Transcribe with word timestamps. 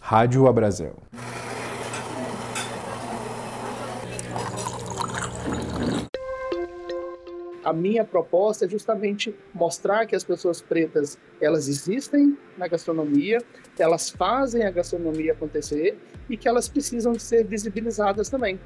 Rádio 0.00 0.48
Abrazel. 0.48 0.96
A 7.62 7.74
minha 7.74 8.06
proposta 8.06 8.64
é 8.64 8.68
justamente 8.68 9.34
mostrar 9.52 10.06
que 10.06 10.16
as 10.16 10.24
pessoas 10.24 10.62
pretas 10.62 11.18
elas 11.42 11.68
existem 11.68 12.38
na 12.56 12.66
gastronomia, 12.68 13.42
elas 13.78 14.08
fazem 14.08 14.64
a 14.64 14.70
gastronomia 14.70 15.32
acontecer 15.32 15.98
e 16.30 16.38
que 16.38 16.48
elas 16.48 16.66
precisam 16.66 17.18
ser 17.18 17.44
visibilizadas 17.44 18.30
também. 18.30 18.58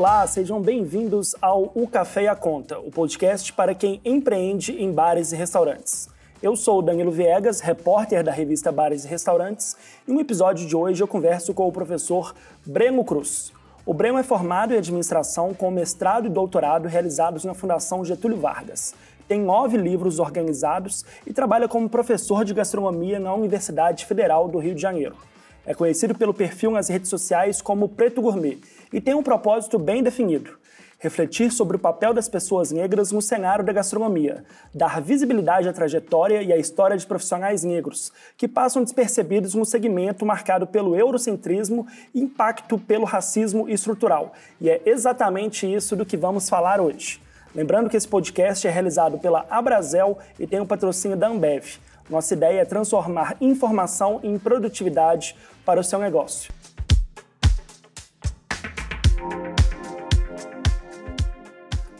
Olá, 0.00 0.26
sejam 0.26 0.62
bem-vindos 0.62 1.36
ao 1.42 1.72
O 1.74 1.86
Café 1.86 2.22
e 2.22 2.26
a 2.26 2.34
Conta, 2.34 2.78
o 2.78 2.90
podcast 2.90 3.52
para 3.52 3.74
quem 3.74 4.00
empreende 4.02 4.72
em 4.82 4.90
bares 4.90 5.30
e 5.30 5.36
restaurantes. 5.36 6.08
Eu 6.42 6.56
sou 6.56 6.78
o 6.78 6.82
Danilo 6.82 7.10
Viegas, 7.10 7.60
repórter 7.60 8.24
da 8.24 8.32
revista 8.32 8.72
Bares 8.72 9.04
e 9.04 9.08
Restaurantes, 9.08 9.76
e 10.08 10.10
no 10.10 10.18
episódio 10.18 10.66
de 10.66 10.74
hoje 10.74 11.02
eu 11.02 11.06
converso 11.06 11.52
com 11.52 11.68
o 11.68 11.72
professor 11.72 12.34
Breno 12.64 13.04
Cruz. 13.04 13.52
O 13.84 13.92
Breno 13.92 14.16
é 14.16 14.22
formado 14.22 14.72
em 14.72 14.78
administração 14.78 15.52
com 15.52 15.70
mestrado 15.70 16.24
e 16.26 16.30
doutorado 16.30 16.88
realizados 16.88 17.44
na 17.44 17.52
Fundação 17.52 18.02
Getúlio 18.02 18.38
Vargas. 18.38 18.94
Tem 19.28 19.38
nove 19.38 19.76
livros 19.76 20.18
organizados 20.18 21.04
e 21.26 21.32
trabalha 21.34 21.68
como 21.68 21.90
professor 21.90 22.42
de 22.42 22.54
gastronomia 22.54 23.20
na 23.20 23.34
Universidade 23.34 24.06
Federal 24.06 24.48
do 24.48 24.58
Rio 24.60 24.74
de 24.74 24.80
Janeiro. 24.80 25.14
É 25.66 25.74
conhecido 25.74 26.14
pelo 26.14 26.32
perfil 26.32 26.70
nas 26.70 26.88
redes 26.88 27.10
sociais 27.10 27.60
como 27.60 27.86
Preto 27.86 28.22
Gourmet 28.22 28.58
e 28.92 29.00
tem 29.00 29.14
um 29.14 29.22
propósito 29.22 29.78
bem 29.78 30.02
definido: 30.02 30.58
refletir 30.98 31.50
sobre 31.50 31.76
o 31.76 31.80
papel 31.80 32.12
das 32.12 32.28
pessoas 32.28 32.70
negras 32.70 33.10
no 33.10 33.22
cenário 33.22 33.64
da 33.64 33.72
gastronomia, 33.72 34.44
dar 34.74 35.00
visibilidade 35.00 35.68
à 35.68 35.72
trajetória 35.72 36.42
e 36.42 36.52
à 36.52 36.58
história 36.58 36.96
de 36.96 37.06
profissionais 37.06 37.64
negros, 37.64 38.12
que 38.36 38.46
passam 38.46 38.84
despercebidos 38.84 39.54
no 39.54 39.64
segmento 39.64 40.26
marcado 40.26 40.66
pelo 40.66 40.94
eurocentrismo 40.94 41.86
e 42.14 42.20
impacto 42.20 42.78
pelo 42.78 43.04
racismo 43.04 43.68
estrutural. 43.68 44.34
E 44.60 44.68
é 44.68 44.82
exatamente 44.84 45.72
isso 45.72 45.96
do 45.96 46.04
que 46.04 46.16
vamos 46.16 46.48
falar 46.48 46.80
hoje. 46.80 47.20
Lembrando 47.54 47.90
que 47.90 47.96
esse 47.96 48.06
podcast 48.06 48.66
é 48.66 48.70
realizado 48.70 49.18
pela 49.18 49.44
Abrazel 49.50 50.18
e 50.38 50.46
tem 50.46 50.60
o 50.60 50.66
patrocínio 50.66 51.16
da 51.16 51.28
Ambev. 51.28 51.78
Nossa 52.08 52.34
ideia 52.34 52.60
é 52.60 52.64
transformar 52.64 53.36
informação 53.40 54.20
em 54.22 54.38
produtividade 54.38 55.36
para 55.64 55.80
o 55.80 55.84
seu 55.84 55.98
negócio. 55.98 56.52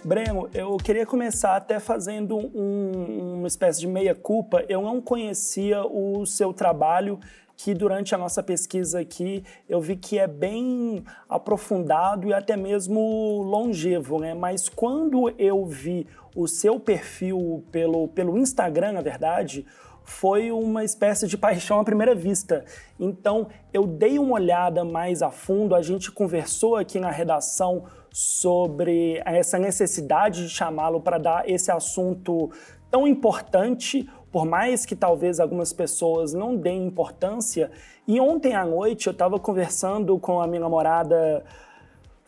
Breno, 0.02 0.48
eu 0.54 0.78
queria 0.78 1.04
começar 1.04 1.56
até 1.56 1.78
fazendo 1.78 2.38
um, 2.38 3.34
uma 3.36 3.46
espécie 3.46 3.80
de 3.80 3.86
meia-culpa. 3.86 4.64
Eu 4.66 4.80
não 4.80 4.98
conhecia 4.98 5.84
o 5.84 6.24
seu 6.24 6.54
trabalho, 6.54 7.20
que 7.54 7.74
durante 7.74 8.14
a 8.14 8.18
nossa 8.18 8.42
pesquisa 8.42 9.00
aqui 9.00 9.44
eu 9.68 9.78
vi 9.78 9.96
que 9.96 10.18
é 10.18 10.26
bem 10.26 11.04
aprofundado 11.28 12.28
e 12.28 12.32
até 12.32 12.56
mesmo 12.56 13.42
longevo, 13.42 14.18
né? 14.18 14.32
Mas 14.32 14.70
quando 14.70 15.34
eu 15.38 15.66
vi 15.66 16.06
o 16.34 16.48
seu 16.48 16.80
perfil 16.80 17.62
pelo, 17.70 18.08
pelo 18.08 18.38
Instagram, 18.38 18.92
na 18.92 19.02
verdade, 19.02 19.66
foi 20.02 20.50
uma 20.50 20.82
espécie 20.82 21.26
de 21.26 21.36
paixão 21.36 21.78
à 21.78 21.84
primeira 21.84 22.14
vista. 22.14 22.64
Então, 22.98 23.48
eu 23.70 23.86
dei 23.86 24.18
uma 24.18 24.32
olhada 24.32 24.82
mais 24.82 25.20
a 25.20 25.30
fundo, 25.30 25.74
a 25.74 25.82
gente 25.82 26.10
conversou 26.10 26.76
aqui 26.76 26.98
na 26.98 27.10
redação 27.10 27.84
sobre 28.12 29.20
essa 29.24 29.58
necessidade 29.58 30.46
de 30.46 30.50
chamá-lo 30.50 31.00
para 31.00 31.18
dar 31.18 31.48
esse 31.48 31.70
assunto 31.70 32.50
tão 32.90 33.06
importante, 33.06 34.08
por 34.32 34.44
mais 34.44 34.84
que 34.84 34.96
talvez 34.96 35.40
algumas 35.40 35.72
pessoas 35.72 36.32
não 36.32 36.56
deem 36.56 36.86
importância. 36.86 37.70
E 38.06 38.20
ontem 38.20 38.54
à 38.54 38.64
noite 38.64 39.06
eu 39.06 39.12
estava 39.12 39.38
conversando 39.38 40.18
com 40.18 40.40
a 40.40 40.46
minha 40.46 40.60
namorada 40.60 41.44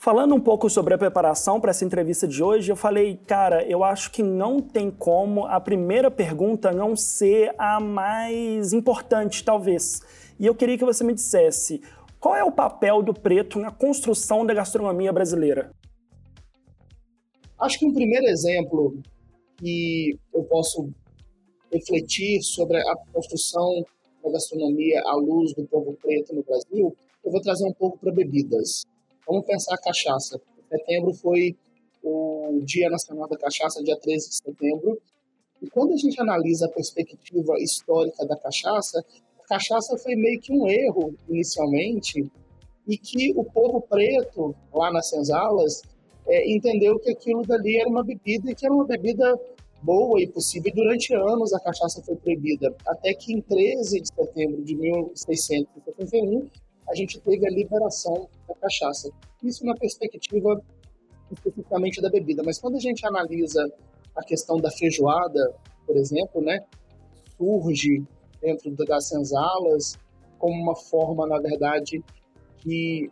Falando 0.03 0.34
um 0.34 0.41
pouco 0.41 0.69
sobre 0.69 0.95
a 0.95 0.99
preparação 0.99 1.61
para 1.61 1.71
essa 1.71 1.85
entrevista 1.85 2.27
de 2.27 2.43
hoje, 2.43 2.73
eu 2.73 2.75
falei, 2.75 3.21
cara, 3.25 3.62
eu 3.62 3.85
acho 3.85 4.11
que 4.11 4.21
não 4.21 4.61
tem 4.61 4.91
como 4.91 5.47
a 5.47 5.61
primeira 5.61 6.11
pergunta 6.11 6.73
não 6.73 6.97
ser 6.97 7.55
a 7.56 7.79
mais 7.79 8.73
importante, 8.73 9.45
talvez. 9.45 10.03
E 10.41 10.47
eu 10.47 10.56
queria 10.56 10.77
que 10.77 10.85
você 10.85 11.05
me 11.05 11.15
dissesse 11.15 11.81
qual 12.19 12.35
é 12.35 12.43
o 12.43 12.51
papel 12.51 13.01
do 13.01 13.15
preto 13.15 13.61
na 13.61 13.71
construção 13.71 14.45
da 14.45 14.53
gastronomia 14.53 15.12
brasileira? 15.12 15.71
Acho 17.62 17.78
que 17.78 17.87
um 17.87 17.95
primeiro 17.95 18.27
exemplo 18.27 19.00
que 19.56 20.19
eu 20.34 20.43
posso 20.43 20.91
refletir 21.73 22.43
sobre 22.43 22.77
a 22.77 22.97
construção 23.12 23.84
da 24.21 24.33
gastronomia 24.33 25.00
à 25.06 25.15
luz 25.15 25.55
do 25.55 25.65
povo 25.69 25.97
preto 26.03 26.34
no 26.34 26.43
Brasil, 26.43 26.93
eu 27.25 27.31
vou 27.31 27.41
trazer 27.41 27.65
um 27.65 27.73
pouco 27.73 27.97
para 27.99 28.11
bebidas. 28.11 28.83
Vamos 29.25 29.47
pensar 29.47 29.77
a 29.77 29.78
cachaça. 29.78 30.41
Setembro 30.69 31.15
foi 31.15 31.56
o 32.03 32.59
Dia 32.65 32.91
Nacional 32.91 33.28
da 33.28 33.39
Cachaça, 33.39 33.81
dia 33.84 33.97
13 33.97 34.29
de 34.29 34.34
setembro. 34.34 35.00
E 35.62 35.71
quando 35.71 35.93
a 35.93 35.97
gente 35.97 36.21
analisa 36.21 36.67
a 36.67 36.69
perspectiva 36.69 37.55
histórica 37.61 38.27
da 38.27 38.37
cachaça, 38.37 39.05
a 39.39 39.47
cachaça 39.47 39.97
foi 39.99 40.17
meio 40.17 40.41
que 40.41 40.53
um 40.53 40.67
erro 40.67 41.15
inicialmente 41.29 42.29
e 42.89 42.99
que 42.99 43.33
o 43.37 43.44
povo 43.44 43.81
preto, 43.83 44.53
lá 44.75 44.93
nas 44.93 45.09
senzalas, 45.09 45.83
é, 46.27 46.53
entendeu 46.53 46.99
que 46.99 47.10
aquilo 47.10 47.43
dali 47.43 47.78
era 47.78 47.88
uma 47.88 48.05
bebida 48.05 48.50
e 48.50 48.55
que 48.55 48.65
era 48.65 48.75
uma 48.75 48.87
bebida 48.87 49.38
boa 49.83 50.21
e 50.21 50.27
possível. 50.27 50.72
Durante 50.75 51.15
anos 51.15 51.53
a 51.53 51.60
cachaça 51.60 52.03
foi 52.03 52.16
proibida, 52.16 52.75
até 52.87 53.12
que 53.15 53.33
em 53.33 53.41
13 53.41 54.00
de 54.00 54.09
setembro 54.09 54.62
de 54.62 54.77
1671 54.77 56.49
a 56.88 56.94
gente 56.94 57.21
teve 57.21 57.47
a 57.47 57.50
liberação 57.50 58.28
da 58.49 58.55
cachaça. 58.55 59.11
Isso 59.43 59.65
na 59.65 59.75
perspectiva 59.75 60.61
especificamente 61.31 62.00
da 62.00 62.11
bebida, 62.11 62.43
mas 62.44 62.59
quando 62.59 62.77
a 62.77 62.81
gente 62.81 63.06
analisa 63.06 63.66
a 64.15 64.22
questão 64.22 64.59
da 64.59 64.71
feijoada, 64.71 65.55
por 65.87 65.97
exemplo, 65.97 66.43
né, 66.43 66.61
surge 67.38 68.05
dentro 68.41 68.75
das 68.84 69.09
senzalas 69.09 69.97
como 70.38 70.55
uma 70.55 70.77
forma, 70.77 71.27
na 71.27 71.38
verdade, 71.38 72.03
de 72.65 73.11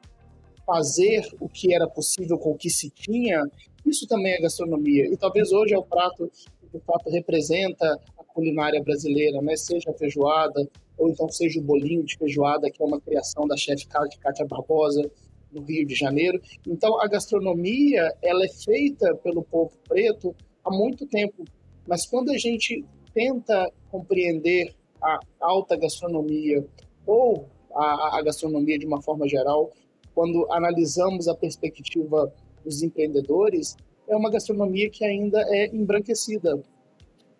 fazer 0.70 1.26
o 1.40 1.48
que 1.48 1.74
era 1.74 1.88
possível 1.88 2.38
com 2.38 2.52
o 2.52 2.56
que 2.56 2.70
se 2.70 2.90
tinha, 2.90 3.42
isso 3.84 4.06
também 4.06 4.34
é 4.34 4.40
gastronomia. 4.40 5.12
E 5.12 5.16
talvez 5.16 5.50
hoje 5.50 5.74
é 5.74 5.78
o 5.78 5.82
prato 5.82 6.30
que 6.60 6.78
de 6.78 6.84
fato 6.84 7.10
representa 7.10 7.98
a 8.16 8.22
culinária 8.22 8.80
brasileira, 8.80 9.42
né? 9.42 9.56
seja 9.56 9.90
a 9.90 9.94
feijoada, 9.94 10.68
ou 10.96 11.08
então 11.08 11.28
seja 11.28 11.58
o 11.58 11.62
bolinho 11.62 12.04
de 12.04 12.16
feijoada, 12.16 12.70
que 12.70 12.80
é 12.80 12.86
uma 12.86 13.00
criação 13.00 13.48
da 13.48 13.56
chefe 13.56 13.88
Kátia 13.88 14.46
Barbosa, 14.46 15.10
no 15.50 15.62
Rio 15.62 15.84
de 15.84 15.96
Janeiro. 15.96 16.40
Então, 16.64 17.00
a 17.00 17.08
gastronomia 17.08 18.08
ela 18.22 18.44
é 18.44 18.48
feita 18.48 19.12
pelo 19.16 19.42
povo 19.42 19.72
preto 19.88 20.32
há 20.64 20.70
muito 20.70 21.04
tempo, 21.08 21.44
mas 21.84 22.06
quando 22.06 22.30
a 22.30 22.38
gente 22.38 22.84
tenta 23.12 23.68
compreender 23.90 24.72
a 25.02 25.18
alta 25.40 25.76
gastronomia 25.76 26.64
ou 27.04 27.48
a, 27.74 28.18
a 28.18 28.22
gastronomia 28.22 28.78
de 28.78 28.86
uma 28.86 29.02
forma 29.02 29.26
geral, 29.26 29.72
quando 30.14 30.50
analisamos 30.50 31.28
a 31.28 31.34
perspectiva 31.34 32.32
dos 32.64 32.82
empreendedores, 32.82 33.76
é 34.08 34.16
uma 34.16 34.30
gastronomia 34.30 34.90
que 34.90 35.04
ainda 35.04 35.40
é 35.48 35.66
embranquecida. 35.74 36.60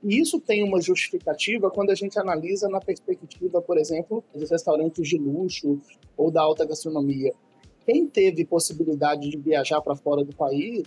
E 0.03 0.19
isso 0.19 0.41
tem 0.41 0.65
uma 0.65 0.81
justificativa 0.81 1.71
quando 1.71 1.91
a 1.91 1.95
gente 1.95 2.19
analisa 2.19 2.69
na 2.69 2.81
perspectiva, 2.81 3.61
por 3.61 3.77
exemplo, 3.77 4.25
dos 4.35 4.51
restaurantes 4.51 5.07
de 5.07 5.19
luxo 5.19 5.79
ou 6.17 6.31
da 6.31 6.41
alta 6.41 6.65
gastronomia. 6.65 7.33
Quem 7.85 8.07
teve 8.07 8.45
possibilidade 8.45 9.29
de 9.29 9.37
viajar 9.37 9.81
para 9.83 9.97
fora 9.97 10.25
do 10.25 10.35
país 10.35 10.85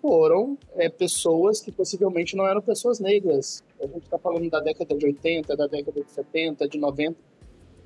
foram 0.00 0.56
é, 0.76 0.88
pessoas 0.88 1.60
que 1.60 1.72
possivelmente 1.72 2.36
não 2.36 2.46
eram 2.46 2.62
pessoas 2.62 3.00
negras. 3.00 3.62
A 3.80 3.86
gente 3.86 4.04
está 4.04 4.18
falando 4.18 4.48
da 4.48 4.60
década 4.60 4.96
de 4.96 5.04
80, 5.04 5.56
da 5.56 5.66
década 5.66 6.00
de 6.02 6.10
70, 6.10 6.68
de 6.68 6.78
90. 6.78 7.18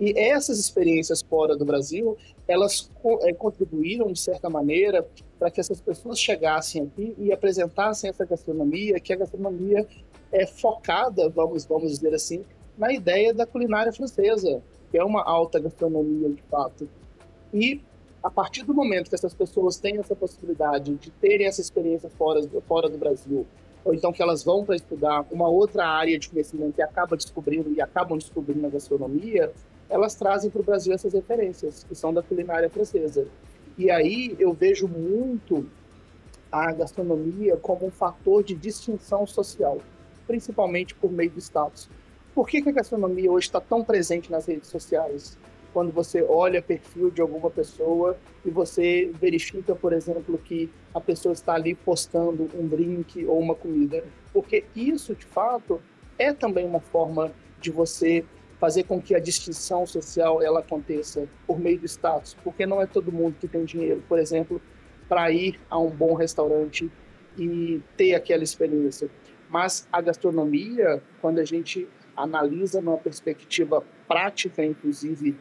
E 0.01 0.19
essas 0.19 0.59
experiências 0.59 1.21
fora 1.21 1.55
do 1.55 1.65
Brasil, 1.65 2.17
elas 2.49 2.91
é, 3.21 3.35
contribuíram, 3.35 4.11
de 4.11 4.19
certa 4.19 4.49
maneira, 4.49 5.07
para 5.39 5.51
que 5.51 5.61
essas 5.61 5.79
pessoas 5.79 6.19
chegassem 6.19 6.83
aqui 6.85 7.15
e 7.19 7.31
apresentassem 7.31 8.09
essa 8.09 8.25
gastronomia, 8.25 8.99
que 8.99 9.13
a 9.13 9.17
gastronomia 9.17 9.87
é 10.33 10.47
focada, 10.47 11.29
vamos, 11.29 11.67
vamos 11.67 11.91
dizer 11.91 12.15
assim, 12.15 12.43
na 12.79 12.91
ideia 12.91 13.35
da 13.35 13.45
culinária 13.45 13.93
francesa, 13.93 14.63
que 14.91 14.97
é 14.97 15.05
uma 15.05 15.23
alta 15.23 15.61
gastronomia 15.61 16.31
de 16.31 16.43
fato. 16.45 16.89
E 17.53 17.83
a 18.23 18.31
partir 18.31 18.63
do 18.65 18.73
momento 18.73 19.11
que 19.11 19.15
essas 19.15 19.35
pessoas 19.35 19.77
têm 19.77 19.99
essa 19.99 20.17
possibilidade 20.17 20.95
de 20.95 21.11
terem 21.11 21.47
essa 21.47 21.61
experiência 21.61 22.09
fora, 22.09 22.41
fora 22.67 22.89
do 22.89 22.97
Brasil, 22.97 23.47
ou 23.85 23.95
então 23.95 24.13
que 24.13 24.23
elas 24.23 24.43
vão 24.43 24.65
para 24.65 24.77
estudar 24.77 25.27
uma 25.31 25.49
outra 25.49 25.87
área 25.87 26.19
de 26.19 26.29
conhecimento 26.29 26.79
e 26.79 26.83
acabam 26.83 27.17
descobrindo 27.17 27.73
e 27.73 27.81
acabam 27.81 28.17
descobrindo 28.17 28.67
a 28.67 28.71
gastronomia, 28.71 29.53
elas 29.91 30.15
trazem 30.15 30.51
para 30.51 30.61
o 30.61 30.65
Brasil 30.65 30.95
essas 30.95 31.13
referências, 31.13 31.85
que 31.85 31.95
são 31.95 32.15
da 32.15 32.23
culinária 32.23 32.71
francesa. 32.71 33.27
E 33.77 33.91
aí 33.91 34.37
eu 34.39 34.53
vejo 34.53 34.87
muito 34.87 35.67
a 36.51 36.73
gastronomia 36.73 37.57
como 37.57 37.87
um 37.87 37.91
fator 37.91 38.43
de 38.43 38.55
distinção 38.55 39.27
social. 39.27 39.79
principalmente 40.27 40.95
por 40.95 41.11
meio 41.11 41.31
do 41.33 41.41
status. 41.41 41.91
Por 42.33 42.49
que, 42.49 42.63
que 42.63 42.69
a 42.69 42.73
gastronomia 42.73 43.33
hoje 43.33 43.49
está 43.49 43.61
tão 43.61 43.83
presente 43.83 44.31
nas 44.31 44.47
redes 44.47 44.69
sociais? 44.69 45.37
Quando 45.73 45.91
você 45.91 46.23
olha 46.23 46.63
perfil 46.63 47.11
de 47.11 47.21
alguma 47.21 47.51
pessoa 47.51 48.17
e 48.45 48.51
você 48.51 49.11
verifica, 49.21 49.75
por 49.75 49.93
exemplo, 49.93 50.39
que 50.39 50.71
a 50.95 51.01
pessoa 51.01 51.33
está 51.33 51.55
ali 51.55 51.75
postando 51.75 52.49
um 52.55 52.65
drink 52.69 53.27
ou 53.27 53.41
uma 53.41 53.57
comida. 53.57 54.05
Porque 54.33 54.65
isso, 54.77 55.17
de 55.17 55.27
fato, 55.27 55.81
é 56.17 56.33
também 56.33 56.65
uma 56.65 56.81
forma 56.81 57.33
de 57.61 57.73
você 57.73 58.25
fazer 58.61 58.85
com 58.85 59.01
que 59.01 59.15
a 59.15 59.19
distinção 59.19 59.87
social 59.87 60.43
ela 60.43 60.61
aconteça 60.61 61.27
por 61.47 61.59
meio 61.59 61.81
do 61.81 61.87
status, 61.87 62.37
porque 62.45 62.67
não 62.67 62.81
é 62.81 62.87
todo 62.87 63.11
mundo 63.11 63.37
que 63.41 63.49
tem 63.49 63.65
dinheiro, 63.65 64.05
por 64.07 64.19
exemplo, 64.19 64.61
para 65.09 65.31
ir 65.31 65.59
a 65.71 65.79
um 65.79 65.89
bom 65.91 66.15
restaurante 66.15 66.93
e 67.39 67.83
ter 67.97 68.15
aquela 68.15 68.45
experiência. 68.45 69.09
Mas 69.49 69.89
a 69.91 70.01
gastronomia, 70.03 71.03
quando 71.21 71.39
a 71.39 71.45
gente 71.45 71.89
analisa 72.15 72.83
numa 72.83 72.99
perspectiva 72.99 73.83
prática, 74.07 74.63
inclusive, 74.63 75.37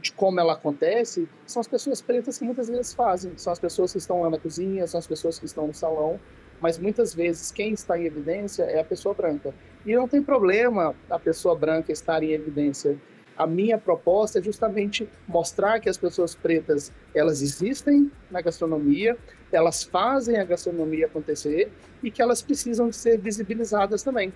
de 0.00 0.12
como 0.12 0.40
ela 0.40 0.54
acontece, 0.54 1.28
são 1.46 1.60
as 1.60 1.68
pessoas 1.68 2.00
pretas 2.00 2.38
que 2.38 2.44
muitas 2.44 2.68
vezes 2.68 2.94
fazem. 2.94 3.32
São 3.36 3.52
as 3.52 3.58
pessoas 3.58 3.92
que 3.92 3.98
estão 3.98 4.22
lá 4.22 4.30
na 4.30 4.38
cozinha, 4.38 4.86
são 4.86 4.98
as 4.98 5.06
pessoas 5.06 5.38
que 5.38 5.44
estão 5.44 5.66
no 5.66 5.74
salão, 5.74 6.18
mas 6.60 6.78
muitas 6.78 7.14
vezes 7.14 7.52
quem 7.52 7.72
está 7.72 7.98
em 7.98 8.06
evidência 8.06 8.64
é 8.64 8.80
a 8.80 8.84
pessoa 8.84 9.14
branca. 9.14 9.54
E 9.84 9.94
não 9.94 10.06
tem 10.06 10.22
problema 10.22 10.94
a 11.10 11.18
pessoa 11.18 11.56
branca 11.56 11.92
estar 11.92 12.22
em 12.22 12.32
evidência. 12.32 12.96
A 13.36 13.46
minha 13.46 13.78
proposta 13.78 14.38
é 14.38 14.42
justamente 14.42 15.08
mostrar 15.26 15.80
que 15.80 15.88
as 15.88 15.96
pessoas 15.96 16.34
pretas, 16.34 16.92
elas 17.14 17.42
existem 17.42 18.10
na 18.30 18.40
gastronomia, 18.40 19.16
elas 19.50 19.82
fazem 19.82 20.38
a 20.38 20.44
gastronomia 20.44 21.06
acontecer 21.06 21.70
e 22.02 22.10
que 22.10 22.22
elas 22.22 22.42
precisam 22.42 22.88
de 22.88 22.96
ser 22.96 23.18
visibilizadas 23.18 24.02
também. 24.02 24.32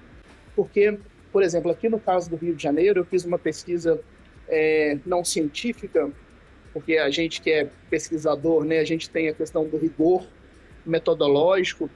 Porque, 0.55 0.99
por 1.31 1.43
exemplo, 1.43 1.71
aqui 1.71 1.89
no 1.89 2.01
caso 2.01 2.29
do 2.31 2.37
Rio 2.37 2.55
de 2.55 2.63
Janeiro, 2.63 3.01
eu 3.01 3.05
fiz 3.05 3.25
uma 3.25 3.39
pesquisa 3.39 4.01
é, 4.49 4.99
não 5.05 5.25
científica, 5.25 6.11
porque 6.73 6.99
a 6.99 7.11
gente 7.11 7.41
que 7.41 7.51
é 7.51 7.71
pesquisador, 7.89 8.65
né, 8.65 8.81
a 8.81 8.85
gente 8.85 9.09
tem 9.09 9.29
a 9.29 9.35
questão 9.35 9.67
do 9.67 9.77
rigor 9.77 10.27
metodológico, 10.85 11.91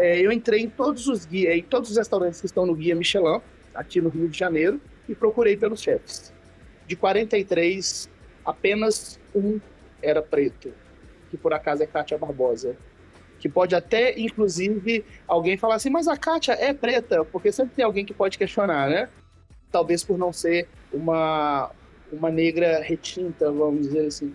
é, 0.00 0.18
eu 0.18 0.32
entrei 0.32 0.62
em 0.62 0.70
todos 0.70 1.06
os 1.06 1.26
guias, 1.26 1.54
em 1.54 1.62
todos 1.62 1.90
os 1.90 1.96
restaurantes 1.98 2.40
que 2.40 2.46
estão 2.46 2.64
no 2.64 2.74
guia 2.74 2.94
Michelin, 2.94 3.40
aqui 3.74 4.00
no 4.00 4.08
Rio 4.08 4.28
de 4.28 4.38
Janeiro, 4.38 4.80
e 5.06 5.14
procurei 5.14 5.58
pelos 5.58 5.82
chefes. 5.82 6.32
De 6.86 6.96
43, 6.96 8.08
apenas 8.44 9.20
um 9.34 9.60
era 10.02 10.22
preto, 10.22 10.72
que 11.30 11.36
por 11.36 11.52
acaso 11.52 11.82
é 11.82 11.86
Kátia 11.86 12.16
Barbosa. 12.16 12.76
Que 13.38 13.48
pode 13.48 13.74
até, 13.74 14.18
inclusive, 14.18 15.04
alguém 15.28 15.58
falar 15.58 15.74
assim, 15.74 15.90
mas 15.90 16.08
a 16.08 16.16
Kátia 16.16 16.52
é 16.52 16.72
preta, 16.72 17.22
porque 17.24 17.52
sempre 17.52 17.74
tem 17.74 17.84
alguém 17.84 18.04
que 18.04 18.14
pode 18.14 18.38
questionar, 18.38 18.88
né? 18.88 19.08
Talvez 19.70 20.02
por 20.02 20.16
não 20.16 20.32
ser 20.32 20.66
uma, 20.92 21.70
uma 22.10 22.30
negra 22.30 22.80
retinta, 22.80 23.52
vamos 23.52 23.86
dizer 23.86 24.06
assim. 24.06 24.34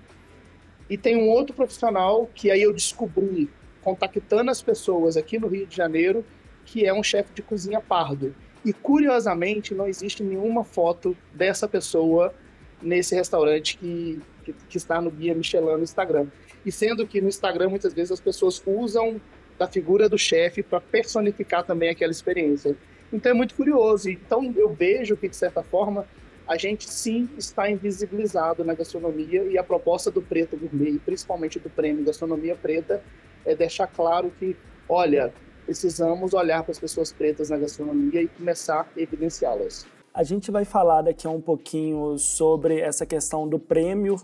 E 0.88 0.95
tem 0.97 1.17
um 1.17 1.27
outro 1.27 1.56
profissional 1.56 2.29
que 2.35 2.51
aí 2.51 2.62
eu 2.62 2.71
descobri 2.71 3.50
contactando 3.86 4.50
as 4.50 4.64
pessoas 4.64 5.16
aqui 5.16 5.38
no 5.38 5.48
Rio 5.48 5.68
de 5.68 5.78
Janeiro, 5.78 6.26
que 6.66 6.88
é 6.88 6.92
um 6.92 7.04
chefe 7.04 7.32
de 7.36 7.44
cozinha 7.44 7.80
pardo. 7.80 8.36
E 8.66 8.74
curiosamente, 8.74 9.76
não 9.76 9.88
existe 9.88 10.24
nenhuma 10.24 10.64
foto 10.64 11.16
dessa 11.32 11.68
pessoa 11.68 12.34
nesse 12.82 13.14
restaurante 13.14 13.78
que, 13.78 14.20
que, 14.44 14.54
que 14.68 14.78
está 14.78 15.00
no 15.00 15.12
Guia 15.12 15.36
Michelin 15.36 15.78
no 15.78 15.84
Instagram. 15.84 16.26
E 16.66 16.72
sendo 16.72 17.06
que 17.06 17.22
no 17.22 17.30
Instagram 17.30 17.70
muitas 17.70 17.94
vezes 17.94 18.12
as 18.12 18.20
pessoas 18.20 18.62
usam 18.66 19.22
da 19.58 19.68
figura 19.68 20.10
do 20.10 20.18
chefe 20.18 20.64
para 20.64 20.82
personificar 20.82 21.64
também 21.64 21.90
aquela 21.90 22.12
experiência. 22.12 22.76
Então 23.14 23.32
é 23.32 23.36
muito 23.36 23.54
curioso. 23.54 24.10
Então 24.10 24.52
eu 24.58 24.74
vejo 24.74 25.16
que, 25.16 25.30
de 25.30 25.36
certa 25.36 25.62
forma, 25.62 26.08
a 26.48 26.58
gente 26.58 26.90
sim 26.90 27.30
está 27.38 27.70
invisibilizado 27.70 28.64
na 28.64 28.74
gastronomia 28.74 29.44
e 29.44 29.60
a 29.60 29.64
proposta 29.64 30.10
do 30.10 30.24
Preto 30.24 30.58
Gourmet, 30.58 31.00
principalmente 31.06 31.60
do 31.60 31.70
prêmio 31.70 32.04
Gastronomia 32.04 32.56
Preta, 32.56 33.02
é 33.45 33.56
deixar 33.56 33.88
claro 33.88 34.31
que, 34.39 34.56
olha, 34.89 35.33
precisamos 35.65 36.33
olhar 36.33 36.63
para 36.63 36.71
as 36.71 36.80
pessoas 36.80 37.12
pretas 37.12 37.50
na 37.50 37.57
gastronomia 37.57 38.21
e 38.21 38.27
começar 38.27 38.88
a 38.95 39.00
evidenciá-las. 39.00 39.86
A 40.13 40.24
gente 40.24 40.50
vai 40.50 40.63
falar 40.63 41.01
daqui 41.01 41.27
a 41.27 41.30
um 41.30 41.42
pouquinho 41.42 42.18
sobre 42.18 42.80
essa 42.80 43.06
questão 43.06 43.47
do 43.47 43.59
prêmio 43.59 44.15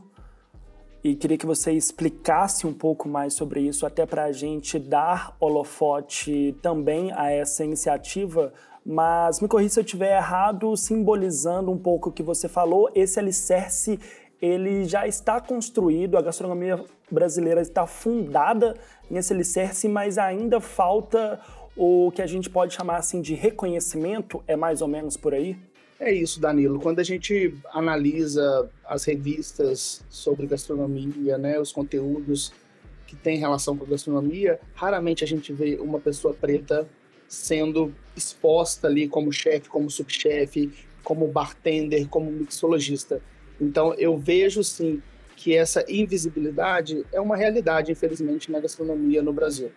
e 1.03 1.15
queria 1.15 1.37
que 1.37 1.45
você 1.45 1.71
explicasse 1.71 2.67
um 2.67 2.73
pouco 2.73 3.09
mais 3.09 3.33
sobre 3.33 3.61
isso, 3.61 3.85
até 3.85 4.05
para 4.05 4.25
a 4.25 4.31
gente 4.31 4.77
dar 4.77 5.35
holofote 5.39 6.55
também 6.61 7.11
a 7.13 7.31
essa 7.31 7.63
iniciativa. 7.63 8.53
Mas 8.85 9.41
me 9.41 9.47
corrija 9.47 9.73
se 9.73 9.79
eu 9.79 9.83
estiver 9.83 10.15
errado, 10.15 10.77
simbolizando 10.77 11.71
um 11.71 11.77
pouco 11.77 12.09
o 12.09 12.11
que 12.11 12.23
você 12.23 12.47
falou, 12.47 12.89
esse 12.93 13.19
alicerce 13.19 13.99
ele 14.41 14.85
já 14.85 15.07
está 15.07 15.39
construído, 15.39 16.17
a 16.17 16.21
gastronomia 16.21 16.83
brasileira 17.13 17.61
está 17.61 17.85
fundada 17.85 18.75
nesse 19.09 19.33
alicerce, 19.33 19.87
mas 19.87 20.17
ainda 20.17 20.59
falta 20.59 21.39
o 21.75 22.11
que 22.11 22.21
a 22.21 22.27
gente 22.27 22.49
pode 22.49 22.73
chamar 22.73 22.97
assim 22.97 23.21
de 23.21 23.33
reconhecimento, 23.33 24.43
é 24.47 24.55
mais 24.55 24.81
ou 24.81 24.87
menos 24.87 25.17
por 25.17 25.33
aí? 25.33 25.57
É 25.99 26.11
isso, 26.11 26.39
Danilo. 26.39 26.79
Quando 26.79 26.99
a 26.99 27.03
gente 27.03 27.53
analisa 27.71 28.69
as 28.85 29.03
revistas 29.03 30.03
sobre 30.09 30.47
gastronomia, 30.47 31.37
né, 31.37 31.59
os 31.59 31.71
conteúdos 31.71 32.51
que 33.05 33.15
têm 33.15 33.37
relação 33.37 33.77
com 33.77 33.83
a 33.83 33.87
gastronomia, 33.87 34.59
raramente 34.73 35.23
a 35.23 35.27
gente 35.27 35.53
vê 35.53 35.77
uma 35.79 35.99
pessoa 35.99 36.33
preta 36.33 36.87
sendo 37.27 37.93
exposta 38.15 38.87
ali 38.87 39.07
como 39.07 39.31
chefe, 39.31 39.69
como 39.69 39.89
subchefe, 39.89 40.71
como 41.03 41.27
bartender, 41.27 42.07
como 42.07 42.31
mixologista. 42.31 43.21
Então, 43.59 43.93
eu 43.93 44.17
vejo 44.17 44.63
sim 44.63 45.01
que 45.41 45.57
essa 45.57 45.83
invisibilidade 45.89 47.03
é 47.11 47.19
uma 47.19 47.35
realidade, 47.35 47.91
infelizmente, 47.91 48.51
na 48.51 48.59
gastronomia 48.59 49.23
no 49.23 49.33
Brasil. 49.33 49.71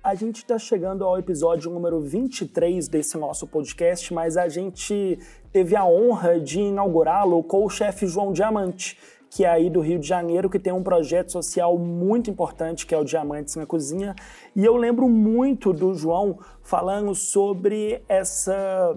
A 0.00 0.14
gente 0.14 0.36
está 0.36 0.56
chegando 0.56 1.02
ao 1.04 1.18
episódio 1.18 1.72
número 1.72 2.00
23 2.00 2.86
desse 2.86 3.16
nosso 3.16 3.44
podcast, 3.48 4.14
mas 4.14 4.36
a 4.36 4.48
gente 4.48 5.18
teve 5.50 5.74
a 5.74 5.84
honra 5.84 6.38
de 6.38 6.60
inaugurá-lo 6.60 7.42
com 7.42 7.64
o 7.64 7.70
chefe 7.70 8.06
João 8.06 8.32
Diamante, 8.32 8.96
que 9.28 9.44
é 9.44 9.48
aí 9.48 9.68
do 9.68 9.80
Rio 9.80 9.98
de 9.98 10.06
Janeiro, 10.06 10.48
que 10.48 10.60
tem 10.60 10.72
um 10.72 10.82
projeto 10.82 11.32
social 11.32 11.76
muito 11.76 12.30
importante, 12.30 12.86
que 12.86 12.94
é 12.94 12.98
o 12.98 13.02
Diamantes 13.02 13.56
na 13.56 13.66
Cozinha. 13.66 14.14
E 14.54 14.64
eu 14.64 14.76
lembro 14.76 15.08
muito 15.08 15.72
do 15.72 15.92
João 15.92 16.38
falando 16.62 17.16
sobre 17.16 18.00
essa 18.08 18.96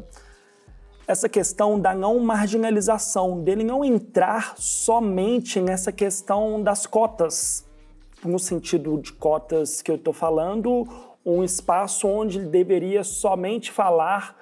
essa 1.08 1.30
questão 1.30 1.80
da 1.80 1.96
não 1.96 2.20
marginalização, 2.20 3.42
dele 3.42 3.64
não 3.64 3.84
entrar 3.84 4.56
somente 4.58 5.62
nessa 5.62 5.92
questão 5.92 6.62
das 6.62 6.86
cotas, 6.86 7.66
no 8.24 8.38
sentido 8.38 8.98
de 8.98 9.14
cotas 9.14 9.82
que 9.82 9.90
eu 9.90 9.96
estou 9.96 10.14
falando, 10.14 10.86
um 11.26 11.44
espaço 11.44 12.08
onde 12.08 12.40
ele 12.40 12.50
deveria 12.50 13.06
somente 13.06 13.72
falar 13.72 14.36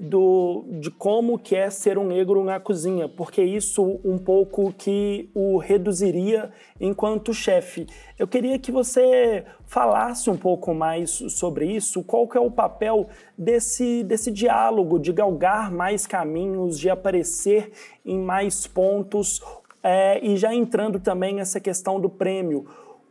do, 0.00 0.64
de 0.80 0.90
como 0.90 1.38
que 1.38 1.54
é 1.54 1.68
ser 1.68 1.98
um 1.98 2.06
negro 2.06 2.42
na 2.42 2.58
cozinha, 2.58 3.06
porque 3.06 3.42
isso 3.42 4.00
um 4.02 4.16
pouco 4.16 4.72
que 4.72 5.28
o 5.34 5.58
reduziria 5.58 6.50
enquanto 6.80 7.34
chefe. 7.34 7.86
Eu 8.18 8.26
queria 8.26 8.58
que 8.58 8.72
você 8.72 9.44
falasse 9.66 10.30
um 10.30 10.38
pouco 10.38 10.72
mais 10.72 11.10
sobre 11.10 11.66
isso, 11.66 12.02
qual 12.02 12.26
que 12.26 12.38
é 12.38 12.40
o 12.40 12.50
papel 12.50 13.08
desse, 13.36 14.02
desse 14.02 14.30
diálogo, 14.30 14.98
de 14.98 15.12
galgar 15.12 15.70
mais 15.70 16.06
caminhos, 16.06 16.78
de 16.78 16.88
aparecer 16.88 17.70
em 18.02 18.18
mais 18.18 18.66
pontos, 18.66 19.42
é, 19.82 20.24
e 20.24 20.34
já 20.36 20.54
entrando 20.54 20.98
também 20.98 21.34
nessa 21.34 21.60
questão 21.60 22.00
do 22.00 22.08
prêmio 22.08 22.66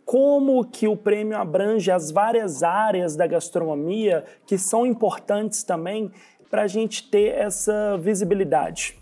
como 0.05 0.65
que 0.65 0.87
o 0.87 0.97
prêmio 0.97 1.37
abrange 1.37 1.91
as 1.91 2.09
várias 2.09 2.63
áreas 2.63 3.15
da 3.15 3.27
gastronomia 3.27 4.25
que 4.47 4.57
são 4.57 4.83
importantes 4.83 5.61
também 5.61 6.11
para 6.49 6.63
a 6.63 6.67
gente 6.67 7.09
ter 7.09 7.35
essa 7.35 7.97
visibilidade? 7.97 8.97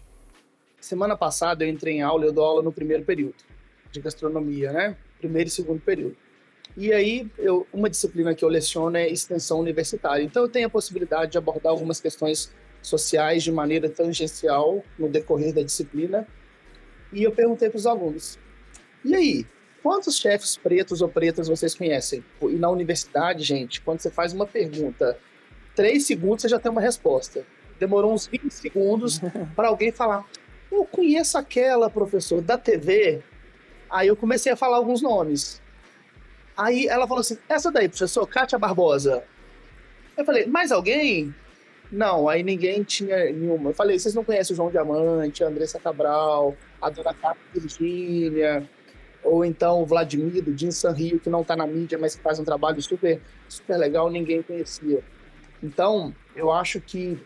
Semana 0.80 1.18
passada 1.18 1.64
eu 1.64 1.70
entrei 1.70 1.96
em 1.96 2.02
aula, 2.02 2.26
eu 2.26 2.34
dou 2.34 2.44
aula 2.44 2.62
no 2.62 2.72
primeiro 2.72 3.04
período 3.04 3.36
de 3.92 4.00
gastronomia, 4.02 4.72
né? 4.72 4.98
Primeiro 5.20 5.48
e 5.48 5.52
segundo 5.52 5.82
período. 5.82 6.16
E 6.76 6.94
aí, 6.94 7.28
eu, 7.38 7.66
uma 7.74 7.90
disciplina 7.90 8.36
que 8.36 8.46
eu 8.46 8.50
leciono 8.50 8.98
é 8.98 9.08
extensão 9.08 9.60
universitária. 9.60 10.24
Então, 10.24 10.44
eu 10.44 10.50
tenho 10.50 10.68
a 10.68 10.70
possibilidade 10.70 11.32
de 11.32 11.38
abordar 11.38 11.72
algumas 11.72 12.00
questões 12.00 12.54
sociais 12.82 13.42
de 13.44 13.52
maneira 13.52 13.90
tangencial 13.90 14.84
no 15.00 15.10
decorrer 15.10 15.54
da 15.54 15.64
disciplina. 15.64 16.28
E 17.12 17.24
eu 17.24 17.32
perguntei 17.32 17.70
para 17.70 17.78
os 17.78 17.88
alunos: 17.88 18.38
e 19.04 19.16
aí, 19.16 19.46
quantos 19.82 20.18
chefes 20.18 20.56
pretos 20.58 21.02
ou 21.02 21.10
pretas 21.10 21.48
vocês 21.48 21.74
conhecem? 21.74 22.24
E 22.42 22.56
na 22.56 22.70
universidade, 22.70 23.44
gente, 23.44 23.82
quando 23.82 24.00
você 24.00 24.12
faz 24.12 24.34
uma 24.34 24.46
pergunta 24.46 25.18
3 25.78 26.04
segundos 26.04 26.42
você 26.42 26.50
já 26.50 26.60
tem 26.60 26.72
uma 26.72 26.82
resposta. 26.82 27.46
Demorou 27.80 28.12
uns 28.12 28.26
20 28.26 28.50
segundos 28.50 29.22
para 29.56 29.68
alguém 29.68 29.92
falar: 29.92 30.26
Eu 30.72 30.84
conheço 30.86 31.38
aquela, 31.38 31.88
professor, 31.88 32.42
da 32.42 32.58
TV. 32.58 33.22
Aí 33.88 34.08
eu 34.08 34.16
comecei 34.16 34.52
a 34.52 34.56
falar 34.56 34.78
alguns 34.78 35.04
nomes. 35.04 35.62
Aí 36.58 36.88
ela 36.88 37.08
falou 37.08 37.22
assim: 37.22 37.38
essa 37.48 37.72
daí, 37.72 37.88
professor, 37.88 38.26
Kátia 38.26 38.58
Barbosa. 38.58 39.24
Eu 40.18 40.26
falei, 40.26 40.48
mais 40.48 40.72
alguém? 40.72 41.34
Não, 41.92 42.28
aí 42.28 42.42
ninguém 42.42 42.82
tinha 42.82 43.26
nenhuma. 43.26 43.70
Eu 43.70 43.74
falei, 43.76 44.00
vocês 44.00 44.16
não 44.16 44.24
conhecem 44.24 44.56
o 44.56 44.58
João 44.58 44.72
Diamante, 44.72 45.44
a 45.44 45.48
Andressa 45.48 45.80
Cabral, 45.80 46.58
a 46.82 46.90
Dona 46.90 47.14
Carla 47.14 47.38
Virgínia, 47.54 48.68
ou 49.24 49.46
então 49.46 49.84
o 49.84 49.86
Vladimir 49.86 50.44
do 50.44 50.58
Jim 50.58 50.72
San 50.72 50.92
Rio, 50.92 51.20
que 51.20 51.30
não 51.30 51.42
está 51.42 51.56
na 51.56 51.68
mídia, 51.68 52.00
mas 52.00 52.16
que 52.16 52.22
faz 52.24 52.40
um 52.40 52.44
trabalho 52.44 52.82
super, 52.82 53.22
super 53.48 53.78
legal, 53.78 54.10
ninguém 54.10 54.42
conhecia. 54.42 55.04
Então, 55.62 56.14
eu 56.36 56.52
acho 56.52 56.80
que 56.80 57.20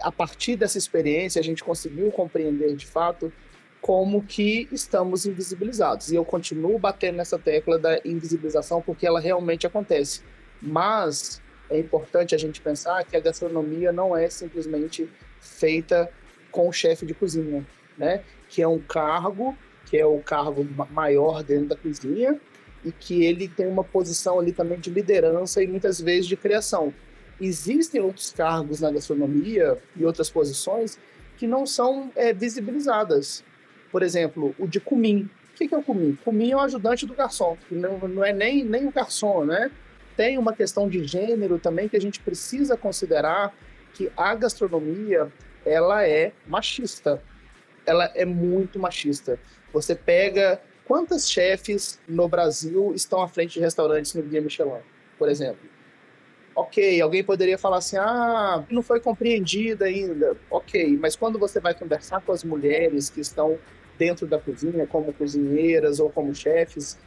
a 0.00 0.10
partir 0.10 0.56
dessa 0.56 0.78
experiência 0.78 1.40
a 1.40 1.44
gente 1.44 1.64
conseguiu 1.64 2.10
compreender 2.10 2.74
de 2.74 2.86
fato 2.86 3.32
como 3.80 4.22
que 4.22 4.68
estamos 4.70 5.26
invisibilizados. 5.26 6.12
E 6.12 6.16
eu 6.16 6.24
continuo 6.24 6.78
batendo 6.78 7.16
nessa 7.16 7.38
tecla 7.38 7.78
da 7.78 7.98
invisibilização 8.04 8.82
porque 8.82 9.06
ela 9.06 9.20
realmente 9.20 9.66
acontece. 9.66 10.22
Mas 10.60 11.40
é 11.70 11.78
importante 11.78 12.34
a 12.34 12.38
gente 12.38 12.60
pensar 12.60 13.04
que 13.04 13.16
a 13.16 13.20
gastronomia 13.20 13.92
não 13.92 14.16
é 14.16 14.28
simplesmente 14.28 15.08
feita 15.40 16.10
com 16.50 16.68
o 16.68 16.72
chefe 16.72 17.06
de 17.06 17.14
cozinha, 17.14 17.66
né? 17.96 18.22
Que 18.48 18.60
é 18.60 18.68
um 18.68 18.78
cargo, 18.78 19.56
que 19.86 19.96
é 19.96 20.04
o 20.04 20.18
cargo 20.18 20.66
maior 20.90 21.42
dentro 21.42 21.68
da 21.68 21.76
cozinha 21.76 22.38
e 22.84 22.92
que 22.92 23.24
ele 23.24 23.48
tem 23.48 23.66
uma 23.66 23.84
posição 23.84 24.38
ali 24.38 24.52
também 24.52 24.78
de 24.78 24.90
liderança 24.90 25.62
e 25.62 25.66
muitas 25.66 26.00
vezes 26.00 26.26
de 26.26 26.36
criação. 26.36 26.92
Existem 27.40 28.00
outros 28.00 28.30
cargos 28.30 28.80
na 28.80 28.90
gastronomia 28.90 29.78
e 29.96 30.04
outras 30.04 30.28
posições 30.28 30.98
que 31.38 31.46
não 31.46 31.64
são 31.64 32.12
é, 32.14 32.34
visibilizadas. 32.34 33.42
Por 33.90 34.02
exemplo, 34.02 34.54
o 34.58 34.66
de 34.66 34.78
cumim. 34.78 35.28
O 35.54 35.56
que 35.56 35.74
é 35.74 35.78
o 35.78 35.82
cumim? 35.82 36.18
Cumim 36.22 36.50
é 36.50 36.56
o 36.56 36.60
ajudante 36.60 37.06
do 37.06 37.14
garçom, 37.14 37.56
que 37.66 37.74
não, 37.74 37.98
não 38.08 38.24
é 38.24 38.32
nem, 38.32 38.62
nem 38.64 38.86
o 38.86 38.92
garçom, 38.92 39.44
né? 39.44 39.70
Tem 40.16 40.36
uma 40.36 40.52
questão 40.52 40.88
de 40.88 41.02
gênero 41.04 41.58
também 41.58 41.88
que 41.88 41.96
a 41.96 42.00
gente 42.00 42.20
precisa 42.20 42.76
considerar 42.76 43.54
que 43.94 44.12
a 44.16 44.34
gastronomia 44.34 45.32
ela 45.64 46.06
é 46.06 46.32
machista. 46.46 47.22
Ela 47.86 48.10
é 48.14 48.24
muito 48.24 48.78
machista. 48.78 49.38
Você 49.72 49.94
pega 49.94 50.60
quantas 50.84 51.30
chefes 51.30 52.00
no 52.06 52.28
Brasil 52.28 52.92
estão 52.94 53.22
à 53.22 53.28
frente 53.28 53.54
de 53.54 53.60
restaurantes 53.60 54.12
no 54.14 54.22
Guia 54.22 54.40
Michelin, 54.40 54.82
por 55.18 55.28
exemplo. 55.28 55.69
Ok, 56.54 57.00
alguém 57.00 57.22
poderia 57.22 57.56
falar 57.56 57.78
assim, 57.78 57.96
ah, 57.96 58.64
não 58.70 58.82
foi 58.82 59.00
compreendida 59.00 59.84
ainda. 59.86 60.36
Ok, 60.50 60.98
mas 61.00 61.14
quando 61.16 61.38
você 61.38 61.60
vai 61.60 61.74
conversar 61.74 62.20
com 62.20 62.32
as 62.32 62.42
mulheres 62.42 63.08
que 63.08 63.20
estão 63.20 63.58
dentro 63.96 64.26
da 64.26 64.38
cozinha, 64.38 64.86
como 64.86 65.12
cozinheiras 65.12 66.00
ou 66.00 66.10
como 66.10 66.34
chefes, 66.34 66.98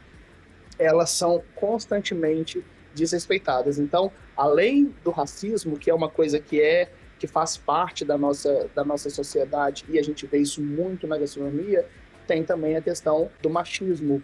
elas 0.78 1.10
são 1.10 1.42
constantemente 1.54 2.64
desrespeitadas. 2.94 3.78
Então, 3.78 4.10
além 4.36 4.94
do 5.02 5.10
racismo, 5.10 5.78
que 5.78 5.90
é 5.90 5.94
uma 5.94 6.08
coisa 6.08 6.38
que 6.38 6.60
é 6.60 6.90
que 7.18 7.26
faz 7.26 7.56
parte 7.56 8.04
da 8.04 8.18
nossa, 8.18 8.68
da 8.74 8.84
nossa 8.84 9.08
sociedade 9.08 9.84
e 9.88 9.98
a 9.98 10.02
gente 10.02 10.26
vê 10.26 10.38
isso 10.38 10.60
muito 10.60 11.06
na 11.06 11.16
gastronomia, 11.16 11.86
tem 12.26 12.42
também 12.42 12.76
a 12.76 12.82
questão 12.82 13.30
do 13.40 13.50
machismo, 13.50 14.22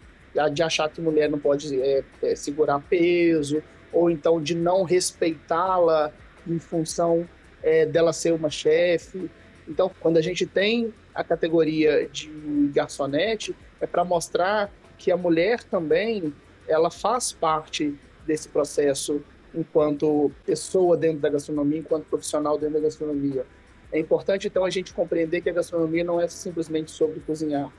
de 0.52 0.62
achar 0.62 0.88
que 0.88 1.00
mulher 1.00 1.28
não 1.28 1.38
pode 1.38 1.80
é, 1.80 2.04
é, 2.22 2.36
segurar 2.36 2.80
peso, 2.80 3.62
ou 3.92 4.10
então 4.10 4.40
de 4.40 4.54
não 4.54 4.84
respeitá-la 4.84 6.12
em 6.46 6.58
função 6.58 7.28
é, 7.62 7.84
dela 7.86 8.12
ser 8.12 8.32
uma 8.32 8.50
chefe. 8.50 9.30
Então, 9.68 9.90
quando 10.00 10.16
a 10.16 10.22
gente 10.22 10.46
tem 10.46 10.92
a 11.14 11.22
categoria 11.22 12.08
de 12.08 12.30
garçonete, 12.72 13.54
é 13.80 13.86
para 13.86 14.04
mostrar 14.04 14.70
que 14.96 15.10
a 15.10 15.16
mulher 15.16 15.62
também 15.64 16.32
ela 16.68 16.90
faz 16.90 17.32
parte 17.32 17.94
desse 18.26 18.48
processo 18.48 19.22
enquanto 19.54 20.30
pessoa 20.46 20.96
dentro 20.96 21.18
da 21.18 21.28
gastronomia, 21.28 21.78
enquanto 21.78 22.04
profissional 22.04 22.56
dentro 22.58 22.74
da 22.74 22.80
gastronomia. 22.80 23.44
É 23.92 23.98
importante, 23.98 24.46
então, 24.46 24.64
a 24.64 24.70
gente 24.70 24.94
compreender 24.94 25.40
que 25.40 25.50
a 25.50 25.52
gastronomia 25.52 26.04
não 26.04 26.20
é 26.20 26.28
simplesmente 26.28 26.90
sobre 26.90 27.18
cozinhar. 27.20 27.72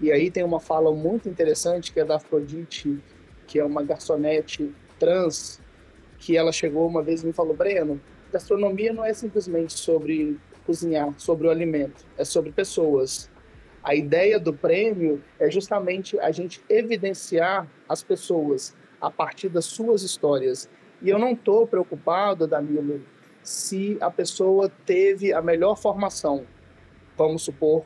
E 0.00 0.10
aí 0.10 0.30
tem 0.30 0.42
uma 0.42 0.58
fala 0.58 0.90
muito 0.92 1.28
interessante 1.28 1.92
que 1.92 2.00
é 2.00 2.04
da 2.04 2.16
Afrodite, 2.16 2.98
que 3.46 3.58
é 3.58 3.64
uma 3.64 3.82
garçonete 3.82 4.72
trans, 5.00 5.60
que 6.18 6.36
ela 6.36 6.52
chegou 6.52 6.86
uma 6.86 7.02
vez 7.02 7.22
e 7.22 7.26
me 7.26 7.32
falou, 7.32 7.56
Breno, 7.56 8.00
gastronomia 8.30 8.92
não 8.92 9.04
é 9.04 9.12
simplesmente 9.12 9.72
sobre 9.72 10.38
cozinhar 10.66 11.12
sobre 11.16 11.48
o 11.48 11.50
alimento, 11.50 12.04
é 12.16 12.24
sobre 12.24 12.52
pessoas. 12.52 13.28
A 13.82 13.94
ideia 13.94 14.38
do 14.38 14.52
prêmio 14.52 15.20
é 15.38 15.50
justamente 15.50 16.18
a 16.20 16.30
gente 16.30 16.62
evidenciar 16.68 17.66
as 17.88 18.02
pessoas 18.02 18.76
a 19.00 19.10
partir 19.10 19.48
das 19.48 19.64
suas 19.64 20.02
histórias. 20.02 20.68
E 21.02 21.08
eu 21.08 21.18
não 21.18 21.32
estou 21.32 21.66
preocupado, 21.66 22.46
Danilo, 22.46 23.02
se 23.42 23.96
a 24.00 24.10
pessoa 24.10 24.70
teve 24.84 25.32
a 25.32 25.40
melhor 25.40 25.76
formação. 25.76 26.44
Vamos 27.16 27.42
supor, 27.42 27.84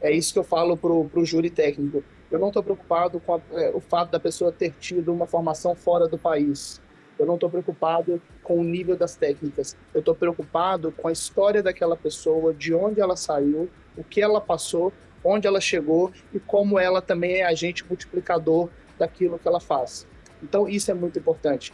é 0.00 0.10
isso 0.10 0.32
que 0.32 0.38
eu 0.38 0.44
falo 0.44 0.76
para 0.76 0.90
o 0.90 1.24
júri 1.24 1.50
técnico. 1.50 2.02
Eu 2.34 2.40
não 2.40 2.48
estou 2.48 2.64
preocupado 2.64 3.20
com 3.20 3.36
a, 3.36 3.40
é, 3.52 3.70
o 3.72 3.78
fato 3.78 4.10
da 4.10 4.18
pessoa 4.18 4.50
ter 4.50 4.72
tido 4.80 5.12
uma 5.12 5.24
formação 5.24 5.72
fora 5.72 6.08
do 6.08 6.18
país. 6.18 6.82
Eu 7.16 7.26
não 7.26 7.34
estou 7.34 7.48
preocupado 7.48 8.20
com 8.42 8.58
o 8.58 8.64
nível 8.64 8.96
das 8.96 9.14
técnicas. 9.14 9.76
Eu 9.94 10.00
estou 10.00 10.16
preocupado 10.16 10.90
com 10.90 11.06
a 11.06 11.12
história 11.12 11.62
daquela 11.62 11.96
pessoa, 11.96 12.52
de 12.52 12.74
onde 12.74 13.00
ela 13.00 13.14
saiu, 13.14 13.70
o 13.96 14.02
que 14.02 14.20
ela 14.20 14.40
passou, 14.40 14.92
onde 15.22 15.46
ela 15.46 15.60
chegou 15.60 16.10
e 16.32 16.40
como 16.40 16.76
ela 16.76 17.00
também 17.00 17.36
é 17.36 17.44
agente 17.44 17.86
multiplicador 17.86 18.68
daquilo 18.98 19.38
que 19.38 19.46
ela 19.46 19.60
faz. 19.60 20.04
Então, 20.42 20.68
isso 20.68 20.90
é 20.90 20.94
muito 20.94 21.16
importante. 21.16 21.72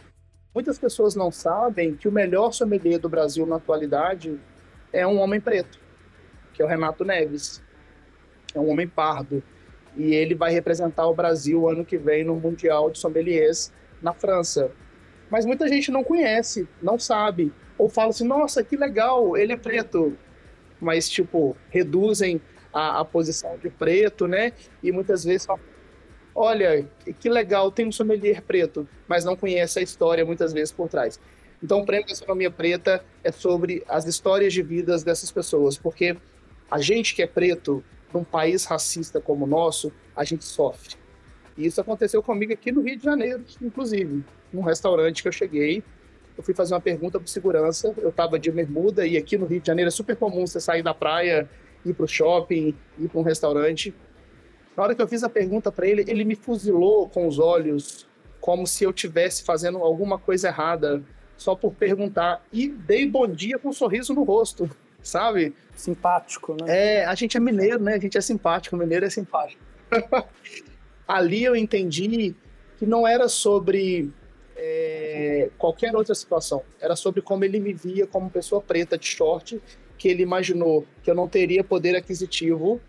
Muitas 0.53 0.77
pessoas 0.77 1.15
não 1.15 1.31
sabem 1.31 1.95
que 1.95 2.07
o 2.07 2.11
melhor 2.11 2.51
sommelier 2.51 2.99
do 2.99 3.09
Brasil 3.09 3.47
na 3.47 3.55
atualidade 3.55 4.39
é 4.93 5.07
um 5.07 5.19
homem 5.21 5.41
preto, 5.41 5.79
que 6.53 6.61
é 6.61 6.65
o 6.65 6.67
Renato 6.67 7.03
Neves. 7.03 7.63
É 8.53 8.59
um 8.59 8.69
homem 8.69 8.87
pardo. 8.87 9.41
E 9.95 10.13
ele 10.13 10.35
vai 10.35 10.51
representar 10.51 11.07
o 11.07 11.13
Brasil 11.13 11.67
ano 11.69 11.85
que 11.85 11.97
vem 11.97 12.23
no 12.23 12.35
Mundial 12.35 12.89
de 12.89 12.99
Sommeliers 12.99 13.71
na 14.01 14.13
França. 14.13 14.71
Mas 15.29 15.45
muita 15.45 15.67
gente 15.67 15.91
não 15.91 16.03
conhece, 16.03 16.67
não 16.81 16.97
sabe. 16.99 17.53
Ou 17.77 17.89
fala 17.89 18.09
assim, 18.09 18.27
nossa, 18.27 18.63
que 18.63 18.75
legal, 18.75 19.37
ele 19.37 19.53
é 19.53 19.57
preto. 19.57 20.17
Mas, 20.79 21.09
tipo, 21.09 21.55
reduzem 21.69 22.41
a, 22.73 22.99
a 22.99 23.05
posição 23.05 23.57
de 23.57 23.69
preto, 23.69 24.27
né? 24.27 24.53
E 24.81 24.91
muitas 24.91 25.23
vezes 25.23 25.45
falam, 25.45 25.61
olha, 26.33 26.87
que 27.19 27.29
legal, 27.29 27.71
tem 27.71 27.87
um 27.87 27.91
sommelier 27.91 28.41
preto, 28.41 28.87
mas 29.07 29.23
não 29.23 29.35
conhece 29.35 29.79
a 29.79 29.81
história 29.81 30.25
muitas 30.25 30.53
vezes 30.53 30.71
por 30.71 30.89
trás. 30.89 31.19
Então, 31.63 31.81
o 31.81 31.85
Prêmio 31.85 32.07
Gastronomia 32.07 32.49
Preta 32.49 33.03
é 33.23 33.31
sobre 33.31 33.83
as 33.87 34.05
histórias 34.05 34.51
de 34.51 34.63
vidas 34.63 35.03
dessas 35.03 35.31
pessoas, 35.31 35.77
porque 35.77 36.17
a 36.69 36.79
gente 36.79 37.13
que 37.13 37.21
é 37.21 37.27
preto, 37.27 37.83
num 38.13 38.23
país 38.23 38.65
racista 38.65 39.19
como 39.19 39.45
o 39.45 39.47
nosso, 39.47 39.91
a 40.15 40.23
gente 40.23 40.45
sofre. 40.45 40.95
E 41.57 41.65
isso 41.65 41.79
aconteceu 41.81 42.23
comigo 42.23 42.53
aqui 42.53 42.71
no 42.71 42.81
Rio 42.81 42.97
de 42.97 43.03
Janeiro, 43.03 43.43
inclusive 43.61 44.23
num 44.51 44.61
restaurante 44.61 45.21
que 45.21 45.27
eu 45.27 45.31
cheguei. 45.31 45.83
Eu 46.37 46.43
fui 46.43 46.53
fazer 46.53 46.73
uma 46.73 46.81
pergunta 46.81 47.19
para 47.19 47.27
segurança. 47.27 47.93
Eu 47.97 48.09
estava 48.09 48.39
de 48.39 48.51
bermuda 48.51 49.05
e 49.05 49.17
aqui 49.17 49.37
no 49.37 49.45
Rio 49.45 49.59
de 49.59 49.67
Janeiro 49.67 49.89
é 49.89 49.91
super 49.91 50.15
comum 50.15 50.47
você 50.47 50.59
sair 50.59 50.81
da 50.81 50.93
praia, 50.93 51.49
ir 51.85 51.93
para 51.93 52.05
o 52.05 52.07
shopping, 52.07 52.75
ir 52.97 53.09
para 53.09 53.19
um 53.19 53.23
restaurante. 53.23 53.93
Na 54.75 54.83
hora 54.83 54.95
que 54.95 55.01
eu 55.01 55.07
fiz 55.07 55.23
a 55.23 55.29
pergunta 55.29 55.71
para 55.71 55.85
ele, 55.85 56.05
ele 56.07 56.23
me 56.23 56.35
fuzilou 56.35 57.09
com 57.09 57.27
os 57.27 57.37
olhos, 57.39 58.07
como 58.39 58.65
se 58.65 58.83
eu 58.83 58.93
tivesse 58.93 59.43
fazendo 59.43 59.79
alguma 59.79 60.17
coisa 60.17 60.47
errada, 60.47 61.03
só 61.35 61.55
por 61.55 61.73
perguntar. 61.73 62.43
E 62.51 62.69
dei 62.69 63.07
bom 63.07 63.27
dia 63.27 63.59
com 63.59 63.69
um 63.69 63.73
sorriso 63.73 64.13
no 64.13 64.23
rosto, 64.23 64.69
sabe? 65.03 65.53
Simpático, 65.75 66.55
né? 66.61 67.01
É, 67.01 67.05
a 67.05 67.15
gente 67.15 67.37
é 67.37 67.39
mineiro, 67.39 67.81
né? 67.81 67.95
A 67.95 67.99
gente 67.99 68.17
é 68.17 68.21
simpático, 68.21 68.75
o 68.75 68.79
mineiro 68.79 69.05
é 69.05 69.09
simpático. 69.09 69.61
Ali 71.07 71.43
eu 71.43 71.55
entendi 71.55 72.35
que 72.77 72.85
não 72.85 73.07
era 73.07 73.27
sobre 73.27 74.11
é, 74.55 75.49
qualquer 75.57 75.95
outra 75.95 76.15
situação. 76.15 76.63
Era 76.79 76.95
sobre 76.95 77.21
como 77.21 77.43
ele 77.43 77.59
me 77.59 77.73
via 77.73 78.05
como 78.07 78.29
pessoa 78.29 78.61
preta 78.61 78.97
de 78.97 79.05
short, 79.05 79.61
que 79.97 80.07
ele 80.07 80.23
imaginou 80.23 80.85
que 81.03 81.11
eu 81.11 81.15
não 81.15 81.27
teria 81.27 81.63
poder 81.63 81.95
aquisitivo 81.95 82.79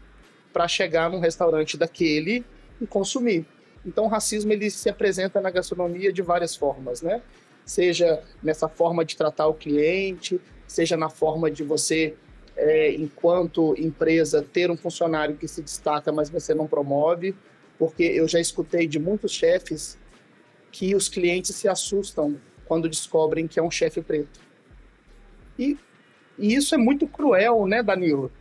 para 0.53 0.69
chegar 0.69 1.11
num 1.11 1.19
restaurante 1.19 1.77
daquele 1.77 2.45
e 2.81 2.87
consumir. 2.87 3.47
Então, 3.85 4.05
o 4.05 4.09
racismo 4.09 4.53
ele 4.53 4.71
se 4.71 4.89
apresenta 4.89 5.41
na 5.41 5.51
gastronomia 5.51 6.13
de 6.13 6.23
várias 6.23 6.55
formas, 6.55 7.03
né? 7.03 7.21
Seja 7.65 8.23
nessa 8.43 8.69
forma 8.69 9.05
de 9.05 9.17
tratar 9.17 9.47
o 9.47 9.55
cliente, 9.55 10.41
seja 10.67 10.97
na 10.97 11.09
forma 11.09 11.51
de 11.51 11.63
você, 11.63 12.15
é, 12.57 12.93
enquanto 12.93 13.75
empresa, 13.79 14.43
ter 14.43 14.71
um 14.71 14.77
funcionário 14.77 15.37
que 15.37 15.47
se 15.47 15.63
destaca, 15.63 16.13
mas 16.13 16.29
você 16.29 16.55
não 16.55 16.67
promove. 16.67 17.35
Porque 17.79 18.03
eu 18.03 18.29
já 18.29 18.41
escutei 18.41 18.87
de 18.87 18.99
muitos 18.99 19.33
chefes 19.33 19.99
que 20.71 20.95
os 20.95 21.09
clientes 21.09 21.55
se 21.55 21.69
assustam 21.69 22.41
quando 22.67 22.89
descobrem 22.89 23.47
que 23.47 23.61
é 23.61 23.63
um 23.63 23.71
chefe 23.71 24.01
preto. 24.01 24.41
E, 25.59 25.77
e, 26.39 26.55
isso 26.55 26.75
é 26.75 26.79
muito 26.79 27.07
cruel, 27.07 27.67
né, 27.67 27.83
Danilo? 27.83 28.33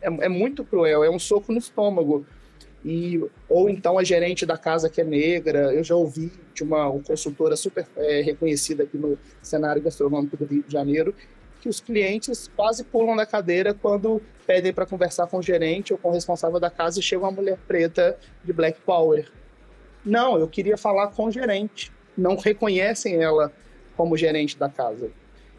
É, 0.00 0.06
é, 0.06 0.28
muito 0.28 0.64
cruel, 0.64 1.02
é 1.02 1.10
um 1.10 1.18
soco 1.18 1.52
no 1.52 1.58
estômago. 1.58 2.24
E 2.86 3.20
ou 3.48 3.68
então 3.68 3.98
a 3.98 4.04
gerente 4.04 4.46
da 4.46 4.56
casa 4.56 4.88
que 4.88 5.00
é 5.00 5.04
negra. 5.04 5.74
Eu 5.74 5.82
já 5.82 5.96
ouvi 5.96 6.30
de 6.54 6.62
uma, 6.62 6.88
uma 6.88 7.02
consultora 7.02 7.56
super 7.56 7.84
é, 7.96 8.20
reconhecida 8.20 8.84
aqui 8.84 8.96
no 8.96 9.18
cenário 9.42 9.82
gastronômico 9.82 10.36
do 10.36 10.44
Rio 10.44 10.62
de 10.62 10.72
Janeiro 10.72 11.12
que 11.60 11.68
os 11.68 11.80
clientes 11.80 12.48
quase 12.54 12.84
pulam 12.84 13.16
da 13.16 13.26
cadeira 13.26 13.74
quando 13.74 14.22
pedem 14.46 14.72
para 14.72 14.86
conversar 14.86 15.26
com 15.26 15.38
o 15.38 15.42
gerente 15.42 15.92
ou 15.92 15.98
com 15.98 16.10
o 16.10 16.12
responsável 16.12 16.60
da 16.60 16.70
casa 16.70 17.00
e 17.00 17.02
chega 17.02 17.24
uma 17.24 17.32
mulher 17.32 17.58
preta 17.66 18.16
de 18.44 18.52
Black 18.52 18.80
Power. 18.82 19.28
Não, 20.04 20.38
eu 20.38 20.46
queria 20.46 20.76
falar 20.76 21.08
com 21.08 21.24
o 21.24 21.30
gerente. 21.32 21.90
Não 22.16 22.36
reconhecem 22.36 23.20
ela 23.20 23.52
como 23.96 24.16
gerente 24.16 24.56
da 24.56 24.68
casa. 24.68 25.10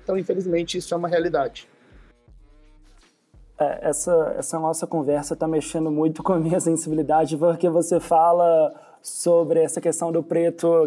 Então, 0.01 0.17
infelizmente, 0.17 0.77
isso 0.77 0.93
é 0.93 0.97
uma 0.97 1.09
realidade. 1.09 1.67
É, 3.59 3.89
essa, 3.89 4.35
essa 4.37 4.59
nossa 4.59 4.85
conversa 4.85 5.33
está 5.33 5.47
mexendo 5.47 5.91
muito 5.91 6.21
com 6.21 6.33
a 6.33 6.39
minha 6.39 6.59
sensibilidade, 6.61 7.35
porque 7.35 7.69
você 7.69 7.99
fala 7.99 8.73
sobre 9.01 9.61
essa 9.61 9.81
questão 9.81 10.11
do 10.11 10.21
preto, 10.21 10.85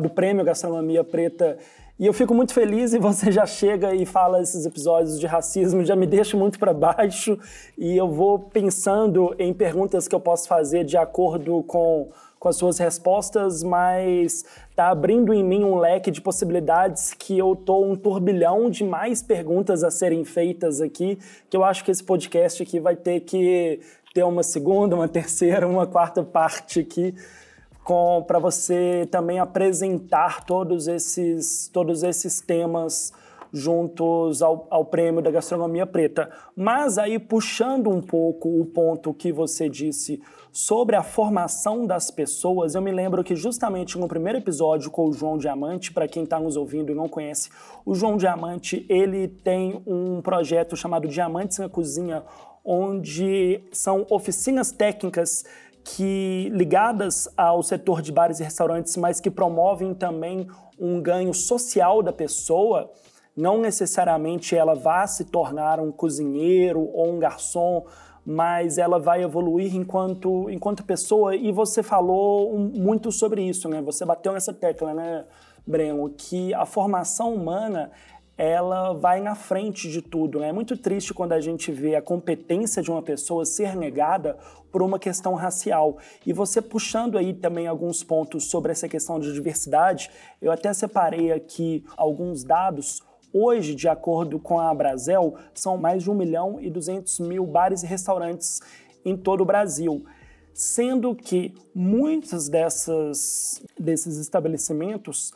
do 0.00 0.08
prêmio 0.10 0.44
Gastronomia 0.44 1.04
Preta. 1.04 1.58
E 1.98 2.06
eu 2.06 2.12
fico 2.12 2.32
muito 2.32 2.54
feliz 2.54 2.94
e 2.94 2.98
você 2.98 3.32
já 3.32 3.44
chega 3.44 3.92
e 3.92 4.06
fala 4.06 4.40
esses 4.40 4.64
episódios 4.64 5.18
de 5.18 5.26
racismo, 5.26 5.84
já 5.84 5.96
me 5.96 6.06
deixa 6.06 6.36
muito 6.36 6.58
para 6.58 6.72
baixo. 6.72 7.36
E 7.76 7.96
eu 7.96 8.08
vou 8.08 8.38
pensando 8.38 9.34
em 9.38 9.52
perguntas 9.52 10.06
que 10.06 10.14
eu 10.14 10.20
posso 10.20 10.46
fazer 10.46 10.84
de 10.84 10.96
acordo 10.96 11.62
com 11.64 12.08
com 12.38 12.48
as 12.48 12.56
suas 12.56 12.78
respostas, 12.78 13.62
mas 13.62 14.44
está 14.70 14.88
abrindo 14.90 15.32
em 15.32 15.42
mim 15.42 15.64
um 15.64 15.76
leque 15.78 16.10
de 16.10 16.20
possibilidades 16.20 17.12
que 17.12 17.36
eu 17.36 17.56
tô 17.56 17.84
um 17.84 17.96
turbilhão 17.96 18.70
de 18.70 18.84
mais 18.84 19.22
perguntas 19.22 19.82
a 19.82 19.90
serem 19.90 20.24
feitas 20.24 20.80
aqui, 20.80 21.18
que 21.50 21.56
eu 21.56 21.64
acho 21.64 21.84
que 21.84 21.90
esse 21.90 22.02
podcast 22.02 22.62
aqui 22.62 22.78
vai 22.78 22.94
ter 22.94 23.20
que 23.20 23.80
ter 24.14 24.22
uma 24.22 24.42
segunda, 24.42 24.94
uma 24.94 25.08
terceira, 25.08 25.66
uma 25.66 25.86
quarta 25.86 26.22
parte 26.22 26.80
aqui 26.80 27.14
para 28.26 28.38
você 28.38 29.08
também 29.10 29.38
apresentar 29.38 30.44
todos 30.44 30.88
esses 30.88 31.70
todos 31.72 32.02
esses 32.02 32.38
temas 32.38 33.14
juntos 33.50 34.42
ao, 34.42 34.66
ao 34.68 34.84
prêmio 34.84 35.22
da 35.22 35.30
gastronomia 35.30 35.86
preta. 35.86 36.30
Mas 36.54 36.98
aí 36.98 37.18
puxando 37.18 37.88
um 37.88 38.02
pouco 38.02 38.60
o 38.60 38.66
ponto 38.66 39.14
que 39.14 39.32
você 39.32 39.70
disse 39.70 40.20
sobre 40.52 40.96
a 40.96 41.02
formação 41.02 41.86
das 41.86 42.10
pessoas, 42.10 42.74
eu 42.74 42.82
me 42.82 42.90
lembro 42.90 43.22
que 43.22 43.36
justamente 43.36 43.98
no 43.98 44.08
primeiro 44.08 44.38
episódio 44.38 44.90
com 44.90 45.08
o 45.08 45.12
João 45.12 45.38
Diamante, 45.38 45.92
para 45.92 46.08
quem 46.08 46.24
está 46.24 46.38
nos 46.38 46.56
ouvindo 46.56 46.90
e 46.90 46.94
não 46.94 47.08
conhece, 47.08 47.50
o 47.84 47.94
João 47.94 48.16
Diamante 48.16 48.84
ele 48.88 49.28
tem 49.28 49.82
um 49.86 50.20
projeto 50.20 50.76
chamado 50.76 51.06
Diamantes 51.06 51.58
na 51.58 51.68
Cozinha, 51.68 52.22
onde 52.64 53.62
são 53.72 54.06
oficinas 54.10 54.70
técnicas 54.72 55.44
que 55.84 56.50
ligadas 56.52 57.28
ao 57.36 57.62
setor 57.62 58.02
de 58.02 58.12
bares 58.12 58.40
e 58.40 58.44
restaurantes, 58.44 58.96
mas 58.96 59.20
que 59.20 59.30
promovem 59.30 59.94
também 59.94 60.46
um 60.78 61.00
ganho 61.00 61.32
social 61.32 62.02
da 62.02 62.12
pessoa. 62.12 62.90
Não 63.34 63.58
necessariamente 63.58 64.54
ela 64.54 64.74
vá 64.74 65.06
se 65.06 65.24
tornar 65.24 65.80
um 65.80 65.90
cozinheiro 65.90 66.90
ou 66.92 67.14
um 67.14 67.18
garçom, 67.18 67.86
mas 68.30 68.76
ela 68.76 68.98
vai 68.98 69.22
evoluir 69.22 69.74
enquanto, 69.74 70.50
enquanto 70.50 70.84
pessoa. 70.84 71.34
E 71.34 71.50
você 71.50 71.82
falou 71.82 72.54
um, 72.54 72.68
muito 72.68 73.10
sobre 73.10 73.40
isso, 73.42 73.70
né? 73.70 73.80
Você 73.80 74.04
bateu 74.04 74.34
nessa 74.34 74.52
tecla, 74.52 74.92
né, 74.92 75.24
Breno? 75.66 76.10
Que 76.10 76.52
a 76.52 76.66
formação 76.66 77.34
humana 77.34 77.90
ela 78.36 78.92
vai 78.92 79.22
na 79.22 79.34
frente 79.34 79.90
de 79.90 80.02
tudo. 80.02 80.40
Né? 80.40 80.50
É 80.50 80.52
muito 80.52 80.76
triste 80.76 81.14
quando 81.14 81.32
a 81.32 81.40
gente 81.40 81.72
vê 81.72 81.96
a 81.96 82.02
competência 82.02 82.82
de 82.82 82.90
uma 82.90 83.00
pessoa 83.00 83.46
ser 83.46 83.74
negada 83.74 84.36
por 84.70 84.82
uma 84.82 84.98
questão 84.98 85.34
racial. 85.34 85.96
E 86.26 86.32
você 86.34 86.60
puxando 86.60 87.16
aí 87.16 87.32
também 87.32 87.66
alguns 87.66 88.04
pontos 88.04 88.50
sobre 88.50 88.72
essa 88.72 88.86
questão 88.86 89.18
de 89.18 89.32
diversidade, 89.32 90.10
eu 90.42 90.52
até 90.52 90.70
separei 90.74 91.32
aqui 91.32 91.82
alguns 91.96 92.44
dados 92.44 93.02
Hoje, 93.32 93.74
de 93.74 93.88
acordo 93.88 94.38
com 94.38 94.58
a 94.58 94.74
Brasel, 94.74 95.34
são 95.54 95.76
mais 95.76 96.02
de 96.02 96.10
1 96.10 96.14
milhão 96.14 96.58
e 96.60 96.70
200 96.70 97.20
mil 97.20 97.46
bares 97.46 97.82
e 97.82 97.86
restaurantes 97.86 98.60
em 99.04 99.16
todo 99.16 99.42
o 99.42 99.44
Brasil, 99.44 100.04
sendo 100.54 101.14
que 101.14 101.54
muitos 101.74 102.48
dessas, 102.48 103.62
desses 103.78 104.16
estabelecimentos 104.16 105.32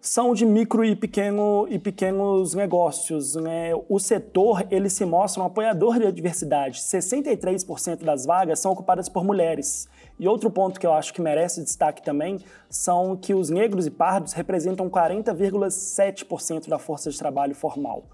são 0.00 0.32
de 0.32 0.46
micro 0.46 0.82
e, 0.82 0.96
pequeno, 0.96 1.66
e 1.68 1.78
pequenos 1.78 2.54
negócios. 2.54 3.34
Né? 3.34 3.72
O 3.88 3.98
setor 3.98 4.66
ele 4.70 4.88
se 4.88 5.04
mostra 5.04 5.42
um 5.42 5.46
apoiador 5.46 5.98
da 5.98 6.10
diversidade. 6.10 6.80
63% 6.80 8.02
das 8.02 8.24
vagas 8.24 8.60
são 8.60 8.72
ocupadas 8.72 9.08
por 9.08 9.24
mulheres. 9.24 9.86
E 10.20 10.28
outro 10.28 10.50
ponto 10.50 10.78
que 10.78 10.86
eu 10.86 10.92
acho 10.92 11.14
que 11.14 11.22
merece 11.22 11.64
destaque 11.64 12.02
também 12.02 12.44
são 12.68 13.16
que 13.16 13.32
os 13.32 13.48
negros 13.48 13.86
e 13.86 13.90
pardos 13.90 14.34
representam 14.34 14.90
40,7% 14.90 16.68
da 16.68 16.78
força 16.78 17.10
de 17.10 17.16
trabalho 17.16 17.54
formal. 17.54 18.04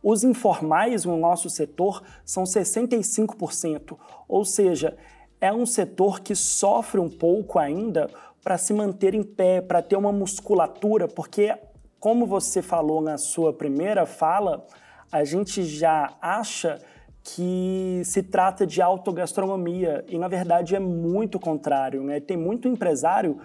Os 0.00 0.22
informais 0.22 1.04
no 1.04 1.16
nosso 1.16 1.50
setor 1.50 2.04
são 2.24 2.44
65%, 2.44 3.98
ou 4.28 4.44
seja, 4.44 4.96
é 5.40 5.52
um 5.52 5.66
setor 5.66 6.20
que 6.20 6.32
sofre 6.36 7.00
um 7.00 7.10
pouco 7.10 7.58
ainda 7.58 8.08
para 8.40 8.56
se 8.56 8.72
manter 8.72 9.12
em 9.12 9.24
pé, 9.24 9.60
para 9.60 9.82
ter 9.82 9.96
uma 9.96 10.12
musculatura, 10.12 11.08
porque, 11.08 11.52
como 11.98 12.24
você 12.24 12.62
falou 12.62 13.00
na 13.00 13.18
sua 13.18 13.52
primeira 13.52 14.06
fala, 14.06 14.64
a 15.10 15.24
gente 15.24 15.64
já 15.64 16.14
acha 16.22 16.78
que 17.22 18.02
se 18.04 18.22
trata 18.22 18.66
de 18.66 18.80
autogastronomia 18.80 20.04
e 20.08 20.18
na 20.18 20.28
verdade 20.28 20.74
é 20.74 20.80
muito 20.80 21.38
contrário, 21.38 22.02
né? 22.02 22.20
Tem 22.20 22.36
muito 22.36 22.68
empresário 22.68 23.38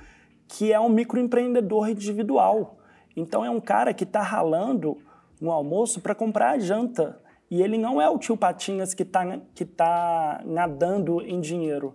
que 0.48 0.72
é 0.72 0.80
um 0.80 0.90
microempreendedor 0.90 1.90
individual. 1.90 2.78
Então 3.16 3.44
é 3.44 3.50
um 3.50 3.60
cara 3.60 3.94
que 3.94 4.04
está 4.04 4.22
ralando 4.22 4.98
no 5.40 5.52
almoço 5.52 6.00
para 6.00 6.16
comprar 6.16 6.52
a 6.52 6.60
janta 6.60 7.20
e 7.50 7.62
ele 7.62 7.78
não 7.78 8.02
é 8.02 8.10
o 8.10 8.18
tio 8.18 8.38
Patinhas 8.38 8.94
que 8.94 9.04
está 9.04 9.40
que 9.54 9.66
tá 9.66 10.42
nadando 10.46 11.22
em 11.22 11.40
dinheiro. 11.40 11.94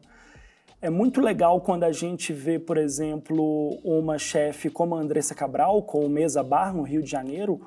É 0.80 0.88
muito 0.88 1.20
legal 1.20 1.60
quando 1.60 1.82
a 1.82 1.90
gente 1.90 2.32
vê, 2.32 2.56
por 2.56 2.76
exemplo, 2.76 3.70
uma 3.82 4.16
chefe 4.16 4.70
como 4.70 4.94
a 4.94 5.00
Andressa 5.00 5.34
Cabral, 5.34 5.82
com 5.82 6.06
o 6.06 6.08
Mesa 6.08 6.40
Bar 6.40 6.72
no 6.72 6.82
Rio 6.82 7.02
de 7.02 7.10
Janeiro, 7.10 7.60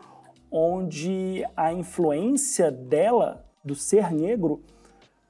onde 0.50 1.44
a 1.58 1.74
influência 1.74 2.72
dela 2.72 3.46
do 3.64 3.76
ser 3.76 4.12
negro 4.12 4.62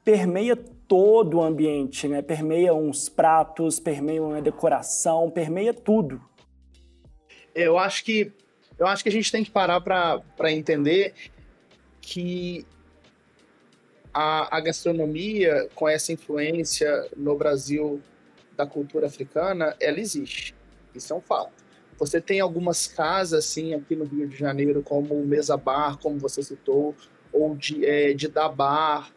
permeia 0.03 0.55
todo 0.55 1.37
o 1.37 1.43
ambiente, 1.43 2.07
né? 2.07 2.21
Permeia 2.21 2.73
uns 2.73 3.07
pratos, 3.07 3.79
permeia 3.79 4.21
uma 4.21 4.41
decoração, 4.41 5.29
permeia 5.29 5.73
tudo. 5.73 6.21
Eu 7.53 7.77
acho 7.77 8.03
que 8.03 8.31
eu 8.79 8.87
acho 8.87 9.03
que 9.03 9.09
a 9.09 9.11
gente 9.11 9.31
tem 9.31 9.43
que 9.43 9.51
parar 9.51 9.79
para 9.79 10.51
entender 10.51 11.13
que 12.01 12.65
a, 14.11 14.57
a, 14.57 14.59
gastronomia 14.59 15.69
com 15.75 15.87
essa 15.87 16.11
influência 16.11 17.07
no 17.15 17.37
Brasil 17.37 18.01
da 18.57 18.65
cultura 18.65 19.05
africana, 19.05 19.75
ela 19.79 19.99
existe. 19.99 20.55
Isso 20.95 21.13
é 21.13 21.15
um 21.15 21.21
fato. 21.21 21.53
Você 21.99 22.19
tem 22.19 22.39
algumas 22.39 22.87
casas 22.87 23.45
assim 23.45 23.75
aqui 23.75 23.95
no 23.95 24.05
Rio 24.05 24.27
de 24.27 24.35
Janeiro, 24.35 24.81
como 24.81 25.13
o 25.13 25.25
Mesa 25.25 25.55
Bar, 25.55 25.99
como 25.99 26.17
você 26.17 26.41
citou, 26.41 26.95
ou 27.31 27.55
de, 27.55 27.85
é, 27.85 28.13
de 28.13 28.27
Dabar. 28.27 29.11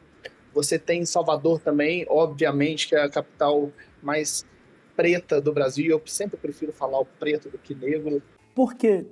Você 0.53 0.79
tem 0.79 1.05
Salvador 1.05 1.61
também, 1.61 2.07
obviamente, 2.09 2.89
que 2.89 2.95
é 2.95 3.03
a 3.03 3.09
capital 3.09 3.73
mais 4.03 4.47
preta 4.97 5.41
do 5.41 5.53
Brasil. 5.53 5.91
Eu 5.91 6.03
sempre 6.07 6.37
prefiro 6.37 6.73
falar 6.73 7.01
o 7.01 7.05
preto 7.05 7.49
do 7.49 7.59
que 7.59 7.75
negro. 7.75 8.23
Por 8.55 8.75
quê? 8.75 9.05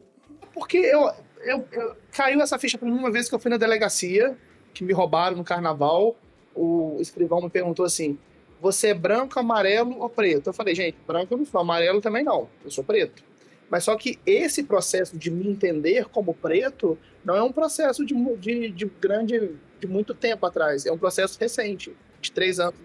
Porque 0.55 0.79
eu, 0.79 1.11
eu, 1.41 1.67
eu 1.73 1.97
caiu 2.13 2.41
essa 2.41 2.59
ficha 2.59 2.79
para 2.79 2.89
mim 2.89 2.97
uma 2.97 3.11
vez 3.11 3.29
que 3.29 3.35
eu 3.35 3.39
fui 3.39 3.51
na 3.51 3.57
delegacia, 3.57 4.37
que 4.73 4.85
me 4.85 4.93
roubaram 4.93 5.37
no 5.37 5.45
carnaval. 5.45 6.17
O 6.55 6.99
escrivão 7.01 7.41
me 7.41 7.51
perguntou 7.51 7.85
assim: 7.85 8.19
você 8.61 8.89
é 8.89 8.95
branco, 8.95 9.39
amarelo 9.41 9.99
ou 9.99 10.09
preto? 10.09 10.49
Eu 10.49 10.53
falei, 10.53 10.75
gente, 10.75 10.97
branco 11.07 11.35
eu 11.35 11.39
não 11.39 11.45
sou, 11.45 11.61
amarelo 11.61 12.01
também 12.01 12.23
não, 12.23 12.49
eu 12.65 12.71
sou 12.71 12.85
preto. 12.85 13.25
Mas 13.73 13.85
só 13.85 13.97
que 13.97 14.19
esse 14.27 14.65
processo 14.65 15.17
de 15.17 15.31
me 15.31 15.49
entender 15.49 16.05
como 16.11 16.35
preto 16.35 16.99
não 17.25 17.35
é 17.35 17.43
um 17.43 17.51
processo 17.51 18.05
de, 18.05 18.15
de, 18.37 18.69
de 18.69 18.85
grande, 18.85 19.53
de 19.81 19.87
muito 19.87 20.13
tempo 20.13 20.45
atrás. 20.45 20.85
É 20.85 20.93
um 20.93 20.99
processo 20.99 21.41
recente, 21.41 21.97
de 22.21 22.31
três 22.31 22.61
anos. 22.61 22.79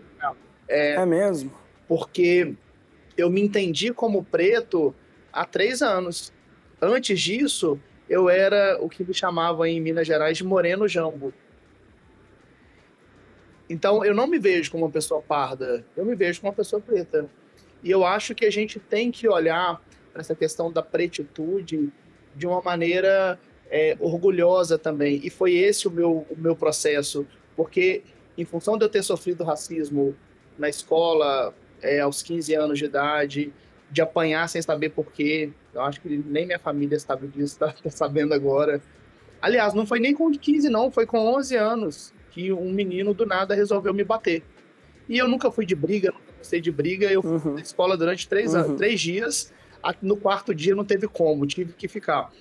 É, 0.65 0.93
é 0.93 1.05
mesmo? 1.05 1.51
Porque 1.89 2.55
eu 3.17 3.29
me 3.29 3.41
entendi 3.41 3.93
como 3.93 4.23
preto 4.23 4.95
há 5.33 5.43
três 5.43 5.81
anos. 5.81 6.31
Antes 6.81 7.19
disso, 7.19 7.77
eu 8.07 8.29
era 8.29 8.77
o 8.79 8.87
que 8.87 9.03
me 9.03 9.13
chamavam 9.13 9.65
em 9.65 9.81
Minas 9.81 10.07
Gerais 10.07 10.37
de 10.37 10.45
moreno 10.45 10.87
jambo. 10.87 11.33
Então, 13.69 14.05
eu 14.05 14.15
não 14.15 14.25
me 14.25 14.39
vejo 14.39 14.71
como 14.71 14.85
uma 14.85 14.91
pessoa 14.91 15.21
parda, 15.21 15.85
eu 15.97 16.05
me 16.05 16.15
vejo 16.15 16.39
como 16.39 16.49
uma 16.49 16.55
pessoa 16.55 16.81
preta. 16.81 17.29
E 17.83 17.91
eu 17.91 18.05
acho 18.05 18.33
que 18.33 18.45
a 18.45 18.49
gente 18.49 18.79
tem 18.79 19.11
que 19.11 19.27
olhar 19.27 19.81
essa 20.21 20.35
questão 20.35 20.71
da 20.71 20.81
pretitude 20.81 21.91
de 22.35 22.47
uma 22.47 22.61
maneira 22.61 23.39
é, 23.69 23.97
orgulhosa 23.99 24.77
também. 24.77 25.19
E 25.23 25.29
foi 25.29 25.53
esse 25.55 25.87
o 25.87 25.91
meu, 25.91 26.25
o 26.29 26.35
meu 26.37 26.55
processo, 26.55 27.25
porque 27.55 28.03
em 28.37 28.45
função 28.45 28.77
de 28.77 28.85
eu 28.85 28.89
ter 28.89 29.03
sofrido 29.03 29.43
racismo 29.43 30.15
na 30.57 30.69
escola 30.69 31.53
é, 31.81 31.99
aos 31.99 32.21
15 32.21 32.53
anos 32.53 32.79
de 32.79 32.85
idade, 32.85 33.53
de 33.89 34.01
apanhar 34.01 34.47
sem 34.47 34.61
saber 34.61 34.89
porquê. 34.89 35.49
Eu 35.73 35.81
acho 35.81 36.01
que 36.01 36.09
nem 36.09 36.45
minha 36.45 36.59
família 36.59 36.99
sabe 36.99 37.27
disso, 37.27 37.57
tá, 37.57 37.71
tá 37.71 37.89
sabendo 37.89 38.33
agora. 38.33 38.81
Aliás, 39.41 39.73
não 39.73 39.85
foi 39.85 39.99
nem 39.99 40.13
com 40.13 40.31
15, 40.31 40.69
não, 40.69 40.91
foi 40.91 41.05
com 41.05 41.19
11 41.19 41.55
anos 41.55 42.13
que 42.31 42.51
um 42.51 42.71
menino 42.71 43.13
do 43.13 43.25
nada 43.25 43.55
resolveu 43.55 43.93
me 43.93 44.03
bater. 44.03 44.43
E 45.09 45.17
eu 45.17 45.27
nunca 45.27 45.51
fui 45.51 45.65
de 45.65 45.75
briga, 45.75 46.11
nunca 46.11 46.33
gostei 46.37 46.59
de 46.59 46.71
briga. 46.71 47.11
Eu 47.11 47.21
uhum. 47.23 47.39
fui 47.39 47.53
na 47.53 47.61
escola 47.61 47.95
durante 47.95 48.27
três, 48.27 48.53
uhum. 48.53 48.59
anos, 48.59 48.77
três 48.77 48.99
dias. 48.99 49.53
No 50.01 50.17
quarto 50.17 50.53
dia 50.53 50.75
não 50.75 50.85
teve 50.85 51.07
como, 51.07 51.45
tive 51.45 51.73
que 51.73 51.87
ficar. 51.87 52.31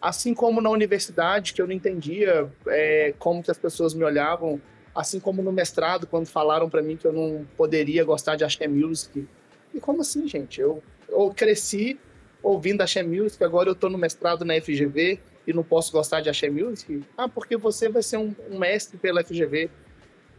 Assim 0.00 0.34
como 0.34 0.60
na 0.60 0.70
universidade, 0.70 1.54
que 1.54 1.62
eu 1.62 1.66
não 1.66 1.72
entendia 1.72 2.50
é, 2.66 3.14
como 3.18 3.42
que 3.42 3.50
as 3.50 3.58
pessoas 3.58 3.94
me 3.94 4.04
olhavam. 4.04 4.60
Assim 4.94 5.18
como 5.18 5.42
no 5.42 5.50
mestrado, 5.50 6.06
quando 6.06 6.26
falaram 6.26 6.68
para 6.68 6.82
mim 6.82 6.96
que 6.96 7.06
eu 7.06 7.12
não 7.12 7.46
poderia 7.56 8.04
gostar 8.04 8.36
de 8.36 8.44
Axé 8.44 8.68
Music. 8.68 9.26
E 9.72 9.80
como 9.80 10.02
assim, 10.02 10.28
gente? 10.28 10.60
Eu, 10.60 10.82
eu 11.08 11.32
cresci 11.34 11.98
ouvindo 12.42 12.82
Axé 12.82 13.02
Music, 13.02 13.42
agora 13.42 13.68
eu 13.68 13.74
tô 13.74 13.88
no 13.88 13.96
mestrado 13.96 14.44
na 14.44 14.60
FGV 14.60 15.18
e 15.46 15.52
não 15.52 15.62
posso 15.62 15.90
gostar 15.90 16.20
de 16.20 16.28
Axé 16.28 16.48
Music? 16.48 17.02
Ah, 17.16 17.28
porque 17.28 17.56
você 17.56 17.88
vai 17.88 18.02
ser 18.02 18.18
um, 18.18 18.34
um 18.50 18.58
mestre 18.58 18.98
pela 18.98 19.24
FGV. 19.24 19.70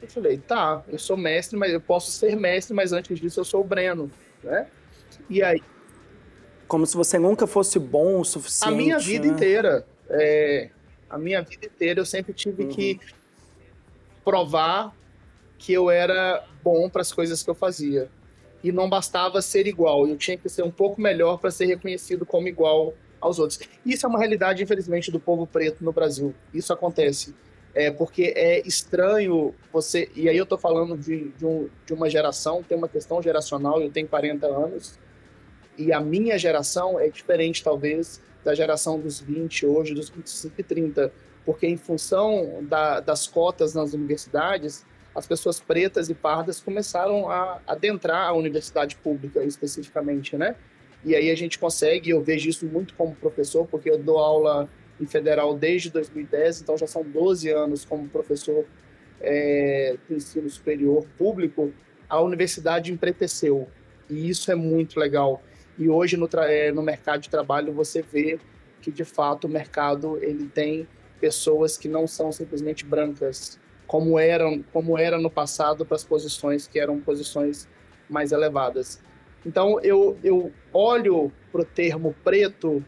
Eu 0.02 0.08
falei, 0.08 0.38
tá, 0.38 0.84
eu 0.88 1.00
sou 1.00 1.18
mestre, 1.18 1.58
mas 1.58 1.74
eu 1.74 1.82
posso 1.82 2.12
ser 2.12 2.36
mestre, 2.36 2.76
mas 2.76 2.94
antes 2.94 3.20
disso 3.20 3.40
eu 3.40 3.46
sou 3.46 3.62
o 3.62 3.64
Breno, 3.64 4.12
né? 4.44 4.68
E 5.30 5.42
aí... 5.42 5.62
Como 6.68 6.86
se 6.86 6.96
você 6.96 7.20
nunca 7.20 7.46
fosse 7.46 7.78
bom 7.78 8.20
o 8.20 8.26
suficiente, 8.26 8.74
A 8.74 8.76
minha 8.76 9.00
vida 9.00 9.28
né? 9.28 9.34
inteira, 9.34 9.86
é, 10.10 10.70
a 11.10 11.18
minha 11.18 11.42
vida 11.42 11.68
inteira 11.68 12.00
eu 12.00 12.06
sempre 12.06 12.34
tive 12.34 12.64
uhum. 12.64 12.70
que 12.70 13.00
provar 14.24 14.96
que 15.58 15.74
eu 15.74 15.90
era 15.90 16.44
bom 16.64 16.90
para 16.90 17.02
as 17.02 17.12
coisas 17.12 17.44
que 17.44 17.50
eu 17.50 17.56
fazia. 17.56 18.10
E 18.64 18.72
não 18.72 18.90
bastava 18.90 19.42
ser 19.42 19.68
igual, 19.68 20.08
eu 20.08 20.18
tinha 20.18 20.38
que 20.38 20.50
ser 20.50 20.64
um 20.64 20.72
pouco 20.72 21.00
melhor 21.00 21.38
para 21.38 21.52
ser 21.52 21.66
reconhecido 21.66 22.26
como 22.26 22.48
igual 22.48 22.94
aos 23.22 23.40
outros. 23.40 23.60
Isso 23.86 24.06
é 24.06 24.10
uma 24.10 24.20
realidade, 24.20 24.64
infelizmente, 24.64 25.12
do 25.12 25.20
povo 25.20 25.46
preto 25.46 25.84
no 25.84 25.92
Brasil. 25.92 26.34
Isso 26.54 26.74
acontece. 26.74 27.36
É 27.74 27.92
porque 27.92 28.34
é 28.36 28.66
estranho 28.66 29.54
você. 29.72 30.10
E 30.16 30.30
aí 30.30 30.38
eu 30.38 30.44
estou 30.44 30.58
falando 30.58 30.98
de, 30.98 31.30
de, 31.32 31.46
um, 31.46 31.70
de 31.86 31.94
uma 31.94 32.10
geração, 32.10 32.64
tem 32.64 32.78
uma 32.78 32.88
questão 32.88 33.22
geracional, 33.22 33.82
eu 33.82 33.92
tenho 33.92 34.08
40 34.08 34.48
anos, 34.48 34.98
e 35.78 35.92
a 35.92 36.00
minha 36.00 36.38
geração 36.38 37.00
é 37.00 37.10
diferente, 37.10 37.64
talvez, 37.64 38.22
da 38.44 38.54
geração 38.54 39.00
dos 39.00 39.20
20 39.20 39.66
hoje, 39.66 39.94
dos 39.94 40.10
25 40.10 40.54
e 40.58 40.64
30. 40.64 41.12
Porque, 41.46 41.68
em 41.68 41.78
função 41.78 42.64
da, 42.64 43.00
das 43.00 43.28
cotas 43.28 43.74
nas 43.74 43.94
universidades, 43.94 44.86
as 45.14 45.26
pessoas 45.26 45.60
pretas 45.60 46.10
e 46.10 46.14
pardas 46.14 46.60
começaram 46.60 47.30
a 47.30 47.62
adentrar 47.66 48.30
a 48.30 48.34
universidade 48.34 48.96
pública, 48.98 49.44
especificamente, 49.44 50.36
né? 50.36 50.56
E 51.04 51.16
aí 51.16 51.30
a 51.30 51.36
gente 51.36 51.60
consegue, 51.60 52.10
eu 52.10 52.22
vejo 52.22 52.50
isso 52.50 52.66
muito 52.66 52.94
como 52.96 53.16
professor, 53.16 53.68
porque 53.68 53.90
eu 53.90 53.98
dou 53.98 54.18
aula 54.18 54.68
em 55.00 55.06
federal 55.06 55.56
desde 55.56 55.90
2010, 55.92 56.62
então 56.62 56.78
já 56.78 56.88
são 56.88 57.04
12 57.04 57.50
anos 57.50 57.86
como 57.86 58.10
professor 58.10 58.66
é, 59.22 59.96
do 60.08 60.16
ensino 60.16 60.50
superior 60.50 61.06
público, 61.18 61.72
a 62.10 62.20
universidade 62.22 62.92
empreteceu. 62.92 63.68
E 64.10 64.30
isso 64.30 64.52
é 64.52 64.56
muito 64.56 65.00
legal. 65.00 65.42
E 65.78 65.90
hoje 65.90 66.18
no, 66.18 66.30
é, 66.40 66.72
no 66.72 66.82
mercado 66.82 67.22
de 67.22 67.30
trabalho 67.30 67.74
você 67.74 68.02
vê 68.02 68.40
que 68.82 68.92
de 68.92 69.04
fato 69.04 69.46
o 69.46 69.50
mercado 69.50 70.18
ele 70.22 70.48
tem 70.48 70.88
pessoas 71.20 71.78
que 71.78 71.88
não 71.88 72.08
são 72.08 72.32
simplesmente 72.32 72.86
brancas, 72.86 73.60
como 73.88 74.20
eram 74.20 74.64
como 74.72 74.98
era 74.98 75.18
no 75.18 75.30
passado 75.30 75.86
para 75.86 75.96
as 75.96 76.04
posições 76.04 76.68
que 76.68 76.80
eram 76.80 77.00
posições 77.00 77.68
mais 78.10 78.32
elevadas. 78.32 79.02
Então 79.46 79.80
eu, 79.82 80.18
eu 80.24 80.52
olho 80.74 81.32
para 81.52 81.62
o 81.62 81.66
termo 81.66 82.16
preto 82.24 82.84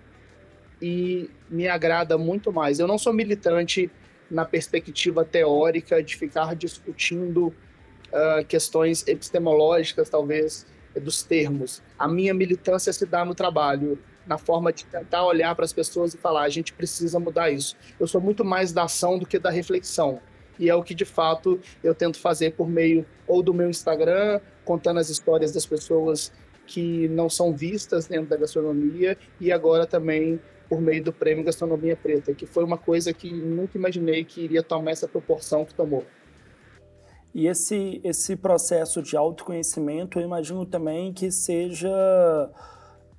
e 0.82 1.30
me 1.50 1.68
agrada 1.68 2.18
muito 2.18 2.52
mais. 2.52 2.80
Eu 2.80 2.88
não 2.88 2.98
sou 2.98 3.14
militante 3.14 3.90
na 4.30 4.46
perspectiva 4.46 5.24
teórica 5.24 6.04
de 6.04 6.16
ficar 6.16 6.56
discutindo 6.56 7.48
uh, 7.48 8.46
questões 8.48 9.08
epistemológicas, 9.08 10.10
talvez, 10.10 10.66
dos 11.00 11.24
termos. 11.24 11.82
A 11.98 12.08
minha 12.08 12.34
militância 12.34 12.92
se 12.92 13.06
dá 13.06 13.24
no 13.24 13.36
trabalho, 13.36 13.98
na 14.26 14.38
forma 14.38 14.74
de 14.74 14.86
tentar 14.86 15.26
olhar 15.26 15.56
para 15.56 15.66
as 15.66 15.74
pessoas 15.74 16.14
e 16.14 16.18
falar: 16.18 16.44
a 16.44 16.50
gente 16.50 16.74
precisa 16.74 17.20
mudar 17.20 17.50
isso. 17.50 17.76
Eu 18.00 18.08
sou 18.08 18.20
muito 18.20 18.44
mais 18.44 18.72
da 18.72 18.84
ação 18.84 19.18
do 19.18 19.26
que 19.26 19.40
da 19.40 19.50
reflexão. 19.50 20.20
E 20.60 20.70
é 20.70 20.76
o 20.76 20.84
que 20.84 20.96
de 20.96 21.06
fato 21.06 21.60
eu 21.84 21.94
tento 21.94 22.20
fazer 22.20 22.54
por 22.54 22.68
meio 22.68 23.06
ou 23.28 23.44
do 23.44 23.54
meu 23.54 23.70
Instagram, 23.70 24.40
contando 24.66 25.00
as 25.00 25.10
histórias 25.10 25.52
das 25.52 25.66
pessoas 25.66 26.32
que 26.66 27.08
não 27.10 27.30
são 27.30 27.56
vistas 27.56 28.08
dentro 28.08 28.28
da 28.28 28.36
gastronomia 28.36 29.18
e 29.40 29.52
agora 29.52 29.86
também 29.86 30.40
por 30.68 30.82
meio 30.82 31.02
do 31.02 31.14
Prêmio 31.14 31.46
Gastronomia 31.46 31.96
Preta, 31.96 32.34
que 32.34 32.46
foi 32.46 32.64
uma 32.64 32.78
coisa 32.78 33.14
que 33.14 33.32
nunca 33.32 33.78
imaginei 33.78 34.26
que 34.26 34.42
iria 34.42 34.62
tomar 34.62 34.92
essa 34.92 35.08
proporção 35.08 35.64
que 35.64 35.74
tomou. 35.74 36.06
E 37.34 37.48
esse, 37.48 38.02
esse 38.04 38.36
processo 38.36 39.02
de 39.02 39.16
autoconhecimento, 39.16 40.20
eu 40.20 40.24
imagino 40.24 40.66
também 40.66 41.14
que 41.14 41.30
seja 41.32 41.90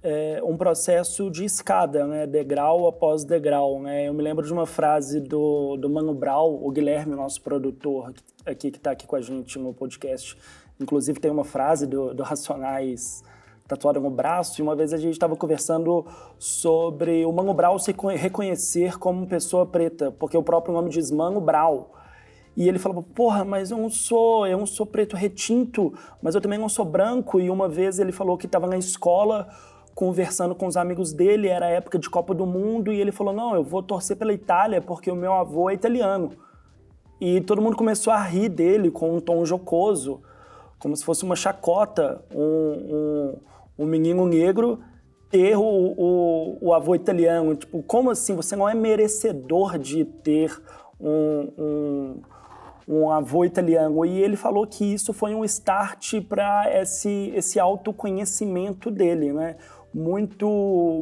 é, 0.03 0.41
um 0.43 0.57
processo 0.57 1.31
de 1.31 1.45
escada, 1.45 2.07
né? 2.07 2.27
degrau 2.27 2.87
após 2.87 3.25
degrau. 3.25 3.81
Né? 3.81 4.09
Eu 4.09 4.15
me 4.15 4.23
lembro 4.23 4.45
de 4.45 4.53
uma 4.53 4.67
frase 4.67 5.21
do, 5.21 5.77
do 5.77 5.89
Mano 5.89 6.15
Brown, 6.15 6.59
o 6.63 6.71
Guilherme, 6.71 7.15
nosso 7.15 7.43
produtor 7.43 8.13
aqui, 8.45 8.71
que 8.71 8.79
está 8.79 8.93
aqui 8.93 9.07
com 9.07 9.17
a 9.17 9.21
gente 9.21 9.59
no 9.59 9.73
podcast. 9.73 10.37
Inclusive 10.81 11.21
tem 11.21 11.31
uma 11.31 11.45
frase 11.45 11.87
do, 11.87 12.15
do 12.15 12.23
Racionais 12.23 13.23
tatuada 13.67 14.01
no 14.01 14.09
braço, 14.09 14.59
e 14.59 14.63
uma 14.63 14.75
vez 14.75 14.95
a 14.95 14.97
gente 14.97 15.13
estava 15.13 15.37
conversando 15.37 16.07
sobre 16.39 17.27
o 17.27 17.33
Mano 17.33 17.53
Brown 17.53 17.79
se 17.79 17.95
reconhecer 18.17 18.99
como 18.99 19.27
pessoa 19.27 19.67
preta, 19.67 20.11
porque 20.11 20.39
o 20.39 20.43
próprio 20.43 20.73
nome 20.73 20.89
diz 20.89 21.11
Mano 21.11 21.39
Brown. 21.39 21.85
E 22.59 22.69
ele 22.69 22.79
falava, 22.79 23.03
porra, 23.03 23.45
mas 23.45 23.71
eu 23.71 23.79
não 23.79 23.89
sou, 23.89 24.47
eu 24.47 24.59
não 24.59 24.67
sou 24.67 24.85
preto 24.85 25.17
retinto, 25.17 25.95
mas 26.21 26.35
eu 26.35 26.41
também 26.41 26.59
não 26.59 26.69
sou 26.69 26.85
branco. 26.85 27.41
E 27.41 27.49
uma 27.49 27.69
vez 27.69 27.99
ele 27.99 28.13
falou 28.13 28.37
que 28.37 28.47
estava 28.47 28.67
na 28.67 28.77
escola 28.77 29.49
conversando 29.95 30.55
com 30.55 30.67
os 30.67 30.77
amigos 30.77 31.13
dele, 31.13 31.49
era 31.49 31.67
época 31.67 31.99
de 31.99 32.11
Copa 32.11 32.35
do 32.35 32.45
Mundo, 32.45 32.93
e 32.93 33.01
ele 33.01 33.11
falou, 33.11 33.33
não, 33.33 33.55
eu 33.55 33.65
vou 33.65 33.83
torcer 33.83 34.17
pela 34.17 34.33
Itália 34.33 34.83
porque 34.83 35.11
o 35.11 35.17
meu 35.17 35.33
avô 35.33 35.71
é 35.71 35.75
italiano. 35.75 36.33
E 37.21 37.41
todo 37.41 37.63
mundo 37.63 37.77
começou 37.77 38.13
a 38.13 38.23
rir 38.23 38.49
dele 38.49 38.91
com 38.91 39.17
um 39.17 39.21
tom 39.21 39.45
jocoso, 39.45 40.21
como 40.79 40.97
se 40.97 41.05
fosse 41.05 41.25
uma 41.25 41.35
chacota, 41.35 42.25
um, 42.33 42.43
um 42.43 43.39
um 43.79 43.87
menino 43.87 44.27
negro 44.27 44.81
ter 45.31 45.57
o, 45.57 45.63
o, 45.63 46.59
o, 46.61 46.75
avô 46.75 46.95
italiano. 46.95 47.55
Tipo, 47.55 47.83
como 47.83 48.11
assim? 48.11 48.35
Você 48.35 48.57
não 48.57 48.69
é 48.69 48.75
merecedor 48.75 49.79
de 49.79 50.05
ter 50.05 50.61
um, 51.01 51.53
um, 51.57 52.21
um 52.89 53.11
avô 53.11 53.45
italiano. 53.45 54.05
E 54.07 54.19
ele 54.21 54.37
falou 54.37 54.67
que 54.67 54.85
isso 54.85 55.13
foi 55.13 55.35
um 55.35 55.45
start 55.45 56.23
para 56.23 56.65
esse, 56.81 57.31
esse 57.35 57.61
autoconhecimento 57.61 58.91
dele, 58.91 59.33
né? 59.33 59.57
Muito, 59.93 60.47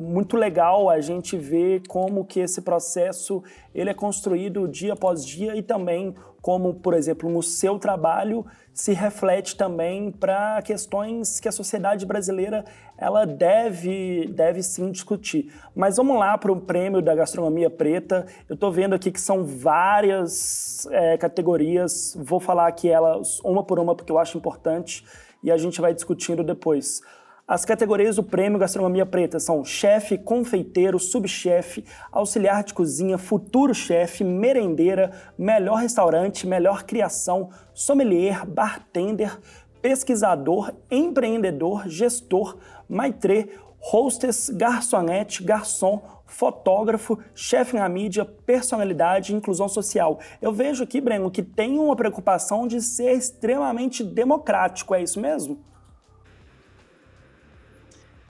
muito 0.03 0.37
legal 0.37 0.89
a 0.89 1.01
gente 1.01 1.37
ver 1.37 1.83
como 1.89 2.25
que 2.25 2.41
esse 2.41 2.63
processo 2.63 3.43
ele 3.75 3.91
é 3.91 3.95
construído 3.95 4.69
dia 4.69 4.93
após 4.93 5.27
dia 5.27 5.57
e 5.57 5.63
também 5.63 6.15
como, 6.47 6.75
por 6.75 6.95
exemplo, 6.95 7.29
no 7.29 7.43
seu 7.43 7.77
trabalho 7.77 8.47
se 8.73 8.93
reflete 8.93 9.57
também 9.57 10.13
para 10.13 10.63
questões 10.63 11.41
que 11.41 11.49
a 11.49 11.53
sociedade 11.53 12.07
brasileira 12.07 12.65
ela 12.97 13.25
deve, 13.27 14.29
deve 14.29 14.63
sim 14.63 14.93
discutir. 14.93 15.53
Mas 15.75 15.97
vamos 15.97 16.17
lá 16.17 16.39
para 16.39 16.53
o 16.53 16.61
prêmio 16.61 17.03
da 17.03 17.13
gastronomia 17.17 17.69
preta. 17.69 18.25
Eu 18.49 18.55
estou 18.55 18.71
vendo 18.71 18.95
aqui 18.95 19.11
que 19.11 19.21
são 19.21 19.45
várias 19.45 20.87
é, 20.93 21.17
categorias. 21.17 22.17
Vou 22.17 22.39
falar 22.39 22.69
aqui 22.69 22.89
elas 22.89 23.41
uma 23.41 23.65
por 23.65 23.81
uma 23.81 23.97
porque 23.97 24.13
eu 24.13 24.19
acho 24.19 24.39
importante 24.39 25.05
e 25.43 25.51
a 25.51 25.57
gente 25.57 25.81
vai 25.81 25.93
discutindo 25.93 26.45
depois. 26.45 27.01
As 27.49 27.65
categorias 27.65 28.17
do 28.17 28.25
Prêmio 28.25 28.59
Gastronomia 28.59 29.07
Preta 29.07 29.39
são 29.39 29.65
chefe, 29.65 30.19
confeiteiro, 30.19 30.99
subchefe, 30.99 31.85
auxiliar 32.11 32.65
de 32.65 32.75
cozinha, 32.75 33.17
futuro 33.17 33.73
chefe, 33.73 34.25
merendeira, 34.25 35.13
melhor 35.39 35.77
restaurante, 35.77 36.45
melhor 36.45 36.83
criação, 36.83 37.51
sommelier, 37.73 38.45
bartender, 38.45 39.39
pesquisador, 39.81 40.73
empreendedor, 40.91 41.89
gestor, 41.89 42.57
maitre, 42.89 43.49
hostess, 43.79 44.51
garçonete, 44.51 45.45
garçom, 45.45 46.03
fotógrafo, 46.27 47.17
chefe 47.33 47.77
na 47.77 47.89
mídia, 47.89 48.25
personalidade 48.25 49.33
e 49.33 49.37
inclusão 49.37 49.69
social. 49.69 50.19
Eu 50.43 50.53
vejo 50.53 50.83
aqui, 50.83 51.01
Breno, 51.01 51.31
que 51.31 51.45
tem 51.45 51.79
uma 51.79 51.95
preocupação 51.95 52.67
de 52.67 52.83
ser 52.83 53.13
extremamente 53.13 54.03
democrático, 54.03 54.97
é 54.97 55.01
isso 55.01 55.21
mesmo? 55.21 55.65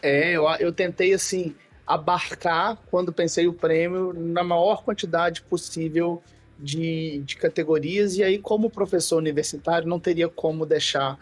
É, 0.06 0.30
eu, 0.36 0.44
eu 0.60 0.72
tentei, 0.72 1.12
assim, 1.12 1.52
abarcar, 1.84 2.78
quando 2.88 3.12
pensei 3.12 3.48
o 3.48 3.52
prêmio, 3.52 4.12
na 4.12 4.44
maior 4.44 4.84
quantidade 4.84 5.42
possível 5.42 6.22
de, 6.56 7.18
de 7.24 7.36
categorias, 7.36 8.16
e 8.16 8.22
aí, 8.22 8.38
como 8.38 8.70
professor 8.70 9.16
universitário, 9.16 9.88
não 9.88 9.98
teria 9.98 10.28
como 10.28 10.64
deixar 10.64 11.18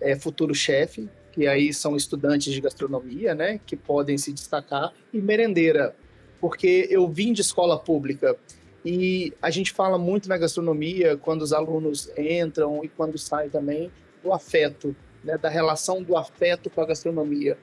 é, 0.00 0.16
futuro 0.16 0.54
chefe, 0.54 1.10
que 1.30 1.46
aí 1.46 1.74
são 1.74 1.94
estudantes 1.94 2.54
de 2.54 2.60
gastronomia, 2.60 3.34
né, 3.34 3.60
que 3.66 3.76
podem 3.76 4.16
se 4.16 4.32
destacar, 4.32 4.94
e 5.12 5.20
merendeira, 5.20 5.94
porque 6.40 6.88
eu 6.90 7.06
vim 7.08 7.34
de 7.34 7.42
escola 7.42 7.78
pública 7.78 8.34
e 8.82 9.32
a 9.42 9.50
gente 9.50 9.72
fala 9.72 9.98
muito 9.98 10.26
na 10.26 10.38
gastronomia, 10.38 11.18
quando 11.18 11.42
os 11.42 11.52
alunos 11.52 12.10
entram 12.16 12.82
e 12.82 12.88
quando 12.88 13.18
saem 13.18 13.50
também, 13.50 13.90
do 14.22 14.32
afeto, 14.32 14.96
né, 15.22 15.36
da 15.36 15.50
relação 15.50 16.02
do 16.02 16.16
afeto 16.16 16.70
com 16.70 16.80
a 16.80 16.86
gastronomia. 16.86 17.58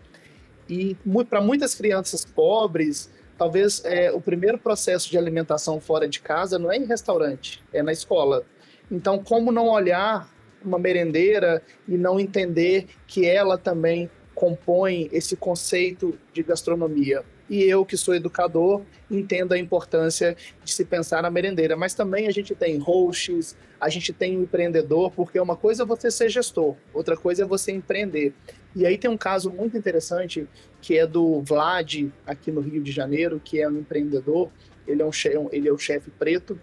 E 0.70 0.96
para 1.28 1.42
muitas 1.42 1.74
crianças 1.74 2.24
pobres, 2.24 3.10
talvez 3.38 3.84
é, 3.84 4.12
o 4.12 4.22
primeiro 4.22 4.58
processo 4.58 5.10
de 5.10 5.18
alimentação 5.18 5.82
fora 5.82 6.08
de 6.08 6.20
casa 6.20 6.60
não 6.60 6.72
é 6.72 6.78
em 6.78 6.86
restaurante, 6.86 7.64
é 7.74 7.82
na 7.82 7.92
escola. 7.92 8.46
Então, 8.92 9.24
como 9.24 9.52
não 9.52 9.68
olhar 9.68 10.30
uma 10.64 10.78
merendeira 10.78 11.64
e 11.88 11.98
não 11.98 12.20
entender 12.20 12.88
que 13.08 13.26
ela 13.26 13.58
também 13.58 14.10
compõe 14.36 15.10
esse 15.12 15.36
conceito 15.36 16.18
de 16.32 16.44
gastronomia? 16.44 17.24
e 17.50 17.64
eu, 17.64 17.84
que 17.84 17.98
sou 17.98 18.14
educador, 18.14 18.84
entendo 19.10 19.54
a 19.54 19.58
importância 19.58 20.38
de 20.64 20.72
se 20.72 20.86
pensar 20.86 21.24
na 21.24 21.32
merendeira. 21.32 21.76
Mas 21.76 21.94
também 21.96 22.28
a 22.28 22.32
gente 22.32 22.54
tem 22.54 22.78
hosts, 22.78 23.58
a 23.80 23.90
gente 23.90 24.14
tem 24.14 24.38
um 24.38 24.44
empreendedor, 24.44 25.12
porque 25.12 25.40
uma 25.40 25.56
coisa 25.56 25.84
é 25.84 25.86
você 25.86 26.12
ser 26.12 26.30
gestor, 26.30 26.76
outra 26.94 27.18
coisa 27.18 27.44
é 27.44 27.46
você 27.46 27.72
empreender. 27.72 28.34
E 28.76 28.86
aí 28.86 28.98
tem 28.98 29.10
um 29.10 29.18
caso 29.18 29.52
muito 29.52 29.78
interessante 29.78 30.48
que 30.82 30.98
é 30.98 31.06
do 31.06 31.42
Vlad, 31.42 32.06
aqui 32.26 32.52
no 32.52 32.62
Rio 32.62 32.82
de 32.82 32.92
Janeiro, 32.92 33.42
que 33.44 33.60
é 33.60 33.68
um 33.68 33.80
empreendedor, 33.80 34.50
ele 34.88 35.02
é, 35.02 35.06
um 35.06 35.50
ele 35.52 35.68
é 35.68 35.72
o 35.72 35.78
chefe 35.78 36.10
preto, 36.12 36.60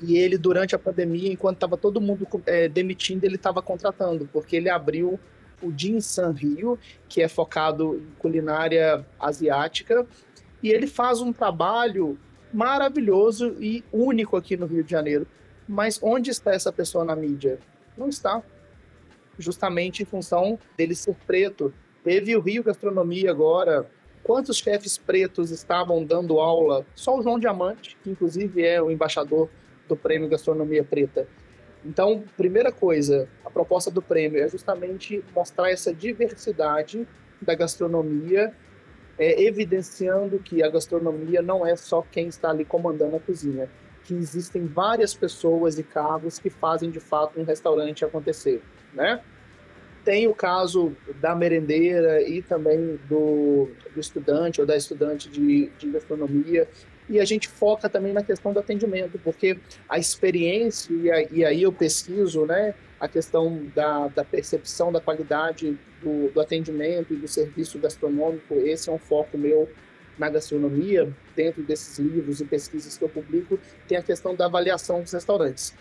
e 0.00 0.16
ele, 0.16 0.38
durante 0.38 0.74
a 0.74 0.78
pandemia, 0.78 1.32
enquanto 1.32 1.56
estava 1.56 1.76
todo 1.76 2.00
mundo 2.00 2.26
é, 2.46 2.68
demitindo, 2.68 3.26
ele 3.26 3.34
estava 3.34 3.60
contratando, 3.60 4.28
porque 4.32 4.56
ele 4.56 4.70
abriu 4.70 5.18
o 5.60 5.72
Jin 5.76 6.00
San 6.00 6.30
Rio, 6.30 6.78
que 7.08 7.20
é 7.20 7.28
focado 7.28 7.96
em 7.96 8.18
culinária 8.18 9.04
asiática, 9.18 10.06
e 10.62 10.70
ele 10.70 10.86
faz 10.86 11.20
um 11.20 11.32
trabalho 11.32 12.16
maravilhoso 12.52 13.56
e 13.60 13.84
único 13.92 14.36
aqui 14.36 14.56
no 14.56 14.66
Rio 14.66 14.84
de 14.84 14.90
Janeiro. 14.90 15.26
Mas 15.68 15.98
onde 16.02 16.30
está 16.30 16.52
essa 16.54 16.72
pessoa 16.72 17.04
na 17.04 17.14
mídia? 17.14 17.58
Não 17.96 18.08
está. 18.08 18.42
Justamente 19.38 20.02
em 20.02 20.06
função 20.06 20.58
dele 20.76 20.94
ser 20.94 21.16
preto. 21.26 21.72
Teve 22.02 22.36
o 22.36 22.40
Rio 22.40 22.62
Gastronomia 22.62 23.30
agora. 23.30 23.88
Quantos 24.22 24.58
chefes 24.58 24.98
pretos 24.98 25.50
estavam 25.50 26.04
dando 26.04 26.40
aula? 26.40 26.84
Só 26.94 27.18
o 27.18 27.22
João 27.22 27.38
Diamante, 27.38 27.96
que 28.02 28.10
inclusive 28.10 28.62
é 28.62 28.82
o 28.82 28.90
embaixador 28.90 29.48
do 29.88 29.96
Prêmio 29.96 30.28
Gastronomia 30.28 30.84
Preta. 30.84 31.26
Então, 31.84 32.24
primeira 32.36 32.72
coisa, 32.72 33.28
a 33.44 33.50
proposta 33.50 33.90
do 33.90 34.02
prêmio 34.02 34.42
é 34.42 34.48
justamente 34.48 35.24
mostrar 35.34 35.70
essa 35.70 35.94
diversidade 35.94 37.06
da 37.40 37.54
gastronomia, 37.54 38.52
é, 39.18 39.42
evidenciando 39.42 40.38
que 40.38 40.62
a 40.62 40.68
gastronomia 40.68 41.40
não 41.40 41.66
é 41.66 41.76
só 41.76 42.02
quem 42.02 42.28
está 42.28 42.50
ali 42.50 42.64
comandando 42.64 43.16
a 43.16 43.20
cozinha, 43.20 43.68
que 44.04 44.14
existem 44.14 44.66
várias 44.66 45.14
pessoas 45.14 45.78
e 45.78 45.82
cargos 45.82 46.38
que 46.38 46.50
fazem 46.50 46.90
de 46.90 47.00
fato 47.00 47.38
um 47.40 47.44
restaurante 47.44 48.04
acontecer, 48.04 48.62
né? 48.92 49.20
Tem 50.04 50.26
o 50.26 50.34
caso 50.34 50.96
da 51.20 51.34
merendeira 51.34 52.22
e 52.22 52.40
também 52.40 52.98
do, 53.08 53.68
do 53.92 54.00
estudante 54.00 54.60
ou 54.60 54.66
da 54.66 54.76
estudante 54.76 55.28
de, 55.28 55.70
de 55.78 55.90
gastronomia, 55.90 56.68
e 57.08 57.18
a 57.18 57.24
gente 57.24 57.48
foca 57.48 57.88
também 57.88 58.12
na 58.12 58.22
questão 58.22 58.52
do 58.52 58.58
atendimento, 58.58 59.18
porque 59.18 59.58
a 59.88 59.98
experiência, 59.98 60.92
e 61.30 61.44
aí 61.44 61.62
eu 61.62 61.72
pesquiso, 61.72 62.44
né, 62.44 62.74
a 63.00 63.08
questão 63.08 63.62
da, 63.74 64.08
da 64.08 64.24
percepção 64.24 64.92
da 64.92 65.00
qualidade 65.00 65.78
do, 66.02 66.30
do, 66.30 66.40
atendimento 66.40 67.14
e 67.14 67.16
do 67.16 67.26
serviço 67.26 67.78
gastronômico, 67.78 68.54
esse 68.54 68.90
é 68.90 68.92
um 68.92 68.98
foco 68.98 69.38
meu 69.38 69.68
na 70.18 70.28
gastronomia, 70.28 71.10
dentro 71.34 71.62
desses 71.62 71.98
livros 71.98 72.40
e 72.40 72.44
pesquisas 72.44 72.98
que 72.98 73.04
eu 73.04 73.08
publico, 73.08 73.58
tem 73.86 73.96
a 73.96 74.02
questão 74.02 74.34
da 74.34 74.46
avaliação 74.46 75.00
dos 75.00 75.12
restaurantes. 75.12 75.74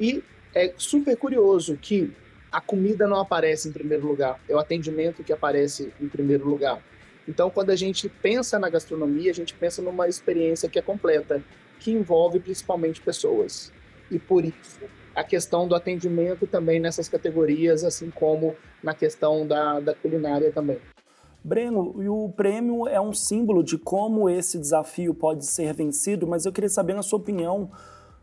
E 0.00 0.24
é 0.54 0.72
super 0.78 1.16
curioso 1.16 1.76
que 1.76 2.10
a 2.52 2.60
comida 2.60 3.08
não 3.08 3.18
aparece 3.18 3.68
em 3.68 3.72
primeiro 3.72 4.06
lugar, 4.06 4.38
é 4.46 4.54
o 4.54 4.58
atendimento 4.58 5.24
que 5.24 5.32
aparece 5.32 5.92
em 5.98 6.08
primeiro 6.08 6.46
lugar. 6.46 6.82
Então, 7.26 7.48
quando 7.48 7.70
a 7.70 7.76
gente 7.76 8.08
pensa 8.08 8.58
na 8.58 8.68
gastronomia, 8.68 9.30
a 9.30 9.34
gente 9.34 9.54
pensa 9.54 9.80
numa 9.80 10.06
experiência 10.06 10.68
que 10.68 10.78
é 10.78 10.82
completa, 10.82 11.42
que 11.80 11.90
envolve 11.90 12.38
principalmente 12.38 13.00
pessoas. 13.00 13.72
E 14.10 14.18
por 14.18 14.44
isso, 14.44 14.80
a 15.14 15.24
questão 15.24 15.66
do 15.66 15.74
atendimento 15.74 16.46
também 16.46 16.78
nessas 16.78 17.08
categorias, 17.08 17.84
assim 17.84 18.10
como 18.10 18.54
na 18.82 18.92
questão 18.92 19.46
da, 19.46 19.80
da 19.80 19.94
culinária 19.94 20.52
também. 20.52 20.78
Breno, 21.44 22.02
e 22.02 22.08
o 22.08 22.28
prêmio 22.28 22.86
é 22.86 23.00
um 23.00 23.12
símbolo 23.12 23.64
de 23.64 23.76
como 23.76 24.28
esse 24.28 24.58
desafio 24.58 25.12
pode 25.12 25.44
ser 25.46 25.72
vencido, 25.74 26.26
mas 26.26 26.44
eu 26.44 26.52
queria 26.52 26.68
saber, 26.68 26.94
na 26.94 27.02
sua 27.02 27.18
opinião, 27.18 27.70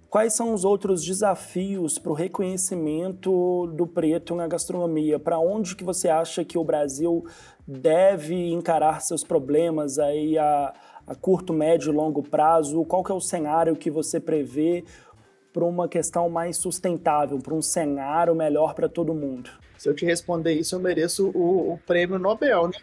Quais 0.10 0.34
são 0.34 0.56
os 0.56 0.66
outros 0.66 1.06
desafios 1.06 2.00
para 2.00 2.12
o 2.12 2.16
reconhecimento 2.16 3.68
do 3.68 3.86
preto 3.86 4.34
na 4.34 4.48
gastronomia? 4.48 5.20
Para 5.20 5.38
onde 5.38 5.76
que 5.76 5.84
você 5.84 6.10
acha 6.10 6.44
que 6.44 6.58
o 6.58 6.64
Brasil 6.64 7.24
deve 7.68 8.52
encarar 8.52 9.02
seus 9.02 9.24
problemas 9.24 10.00
aí 10.00 10.36
a, 10.36 10.74
a 11.06 11.14
curto, 11.14 11.54
médio 11.54 11.92
e 11.92 11.96
longo 11.96 12.24
prazo? 12.24 12.84
Qual 12.86 13.04
que 13.04 13.12
é 13.12 13.16
o 13.16 13.22
cenário 13.22 13.76
que 13.76 13.92
você 13.92 14.20
prevê 14.20 14.84
para 15.54 15.64
uma 15.64 15.88
questão 15.88 16.28
mais 16.28 16.58
sustentável, 16.58 17.38
para 17.38 17.54
um 17.54 17.62
cenário 17.62 18.34
melhor 18.34 18.74
para 18.74 18.90
todo 18.90 19.14
mundo? 19.14 19.52
Se 19.78 19.88
eu 19.88 19.94
te 19.94 20.06
responder 20.06 20.54
isso, 20.54 20.74
eu 20.74 20.80
mereço 20.80 21.30
o, 21.36 21.74
o 21.74 21.80
prêmio 21.86 22.18
Nobel, 22.18 22.70
né? 22.70 22.78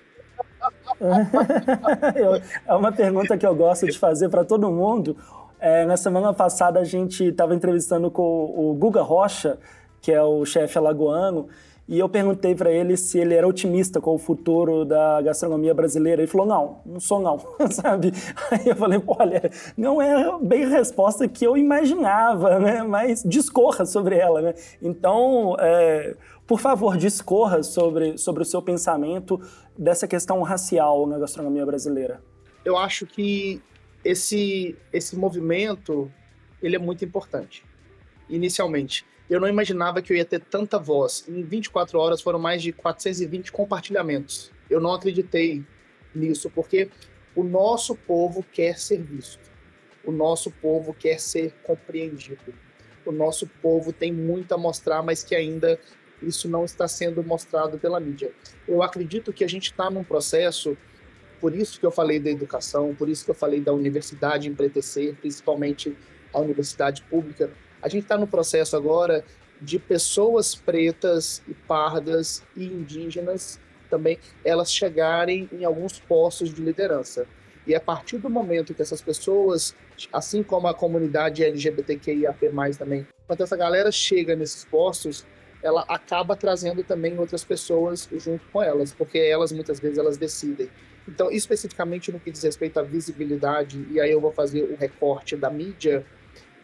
é 2.66 2.74
uma 2.74 2.92
pergunta 2.92 3.36
que 3.36 3.46
eu 3.46 3.54
gosto 3.54 3.86
de 3.86 3.98
fazer 3.98 4.28
para 4.28 4.44
todo 4.44 4.70
mundo. 4.70 5.16
É, 5.58 5.84
na 5.84 5.96
semana 5.96 6.32
passada 6.32 6.80
a 6.80 6.84
gente 6.84 7.24
estava 7.24 7.54
entrevistando 7.54 8.10
com 8.10 8.22
o 8.22 8.74
Guga 8.74 9.02
Rocha, 9.02 9.58
que 10.00 10.12
é 10.12 10.22
o 10.22 10.44
chefe 10.44 10.76
alagoano, 10.78 11.48
e 11.88 12.00
eu 12.00 12.08
perguntei 12.08 12.52
para 12.52 12.70
ele 12.70 12.96
se 12.96 13.18
ele 13.18 13.32
era 13.32 13.46
otimista 13.46 14.00
com 14.00 14.14
o 14.14 14.18
futuro 14.18 14.84
da 14.84 15.22
gastronomia 15.22 15.72
brasileira. 15.72 16.20
Ele 16.20 16.30
falou: 16.30 16.46
não, 16.46 16.78
não 16.84 16.98
sou 16.98 17.20
não, 17.20 17.38
sabe? 17.70 18.12
Aí 18.50 18.68
eu 18.68 18.74
falei: 18.74 19.00
olha, 19.06 19.50
não 19.76 20.02
é 20.02 20.36
bem 20.42 20.64
a 20.64 20.68
resposta 20.68 21.28
que 21.28 21.46
eu 21.46 21.56
imaginava, 21.56 22.58
né? 22.58 22.82
Mas 22.82 23.22
discorra 23.22 23.86
sobre 23.86 24.16
ela, 24.16 24.42
né? 24.42 24.54
Então, 24.82 25.56
é, 25.60 26.16
por 26.44 26.58
favor, 26.58 26.96
discorra 26.96 27.62
sobre, 27.62 28.18
sobre 28.18 28.42
o 28.42 28.46
seu 28.46 28.60
pensamento 28.60 29.40
dessa 29.78 30.08
questão 30.08 30.42
racial 30.42 31.06
na 31.06 31.18
gastronomia 31.18 31.64
brasileira. 31.64 32.20
Eu 32.64 32.76
acho 32.76 33.06
que 33.06 33.62
esse, 34.04 34.76
esse 34.92 35.16
movimento 35.16 36.10
ele 36.62 36.76
é 36.76 36.78
muito 36.78 37.04
importante, 37.04 37.64
inicialmente. 38.28 39.04
Eu 39.28 39.40
não 39.40 39.48
imaginava 39.48 40.00
que 40.00 40.12
eu 40.12 40.16
ia 40.16 40.24
ter 40.24 40.40
tanta 40.40 40.78
voz. 40.78 41.24
Em 41.28 41.42
24 41.42 41.98
horas 41.98 42.20
foram 42.20 42.38
mais 42.38 42.62
de 42.62 42.72
420 42.72 43.50
compartilhamentos. 43.50 44.52
Eu 44.70 44.80
não 44.80 44.94
acreditei 44.94 45.64
nisso, 46.14 46.48
porque 46.50 46.88
o 47.34 47.42
nosso 47.42 47.94
povo 47.94 48.44
quer 48.52 48.78
ser 48.78 49.02
visto. 49.02 49.50
O 50.04 50.12
nosso 50.12 50.50
povo 50.50 50.94
quer 50.94 51.20
ser 51.20 51.52
compreendido. 51.64 52.54
O 53.04 53.10
nosso 53.10 53.46
povo 53.60 53.92
tem 53.92 54.12
muito 54.12 54.52
a 54.52 54.58
mostrar, 54.58 55.02
mas 55.02 55.24
que 55.24 55.34
ainda 55.34 55.78
isso 56.22 56.48
não 56.48 56.64
está 56.64 56.88
sendo 56.88 57.22
mostrado 57.22 57.78
pela 57.78 58.00
mídia. 58.00 58.32
Eu 58.66 58.82
acredito 58.82 59.32
que 59.32 59.44
a 59.44 59.48
gente 59.48 59.70
está 59.70 59.90
num 59.90 60.04
processo 60.04 60.76
por 61.40 61.54
isso 61.54 61.78
que 61.78 61.86
eu 61.86 61.90
falei 61.90 62.18
da 62.18 62.30
educação, 62.30 62.94
por 62.94 63.08
isso 63.08 63.24
que 63.24 63.30
eu 63.30 63.34
falei 63.34 63.60
da 63.60 63.72
universidade 63.72 64.48
empretecer, 64.48 65.14
principalmente 65.16 65.96
a 66.32 66.40
universidade 66.40 67.02
pública. 67.02 67.50
A 67.82 67.88
gente 67.88 68.02
está 68.02 68.18
no 68.18 68.26
processo 68.26 68.76
agora 68.76 69.24
de 69.60 69.78
pessoas 69.78 70.54
pretas 70.54 71.42
e 71.48 71.54
pardas 71.54 72.42
e 72.56 72.64
indígenas 72.66 73.58
também 73.88 74.18
elas 74.44 74.72
chegarem 74.72 75.48
em 75.52 75.64
alguns 75.64 75.98
postos 75.98 76.52
de 76.52 76.62
liderança. 76.62 77.26
E 77.66 77.74
a 77.74 77.80
partir 77.80 78.18
do 78.18 78.30
momento 78.30 78.74
que 78.74 78.82
essas 78.82 79.00
pessoas, 79.00 79.74
assim 80.12 80.42
como 80.42 80.68
a 80.68 80.74
comunidade 80.74 81.42
LGBTQIAP+, 81.42 82.50
também, 82.78 83.06
quando 83.26 83.40
essa 83.40 83.56
galera 83.56 83.90
chega 83.90 84.36
nesses 84.36 84.64
postos, 84.64 85.26
ela 85.62 85.84
acaba 85.88 86.36
trazendo 86.36 86.84
também 86.84 87.18
outras 87.18 87.42
pessoas 87.42 88.08
junto 88.12 88.46
com 88.52 88.62
elas, 88.62 88.92
porque 88.92 89.18
elas 89.18 89.50
muitas 89.50 89.80
vezes 89.80 89.98
elas 89.98 90.16
decidem. 90.16 90.68
Então, 91.08 91.30
especificamente 91.30 92.10
no 92.10 92.18
que 92.18 92.30
diz 92.30 92.42
respeito 92.42 92.78
à 92.78 92.82
visibilidade, 92.82 93.86
e 93.90 94.00
aí 94.00 94.10
eu 94.10 94.20
vou 94.20 94.32
fazer 94.32 94.62
o 94.62 94.76
recorte 94.76 95.36
da 95.36 95.48
mídia, 95.48 96.04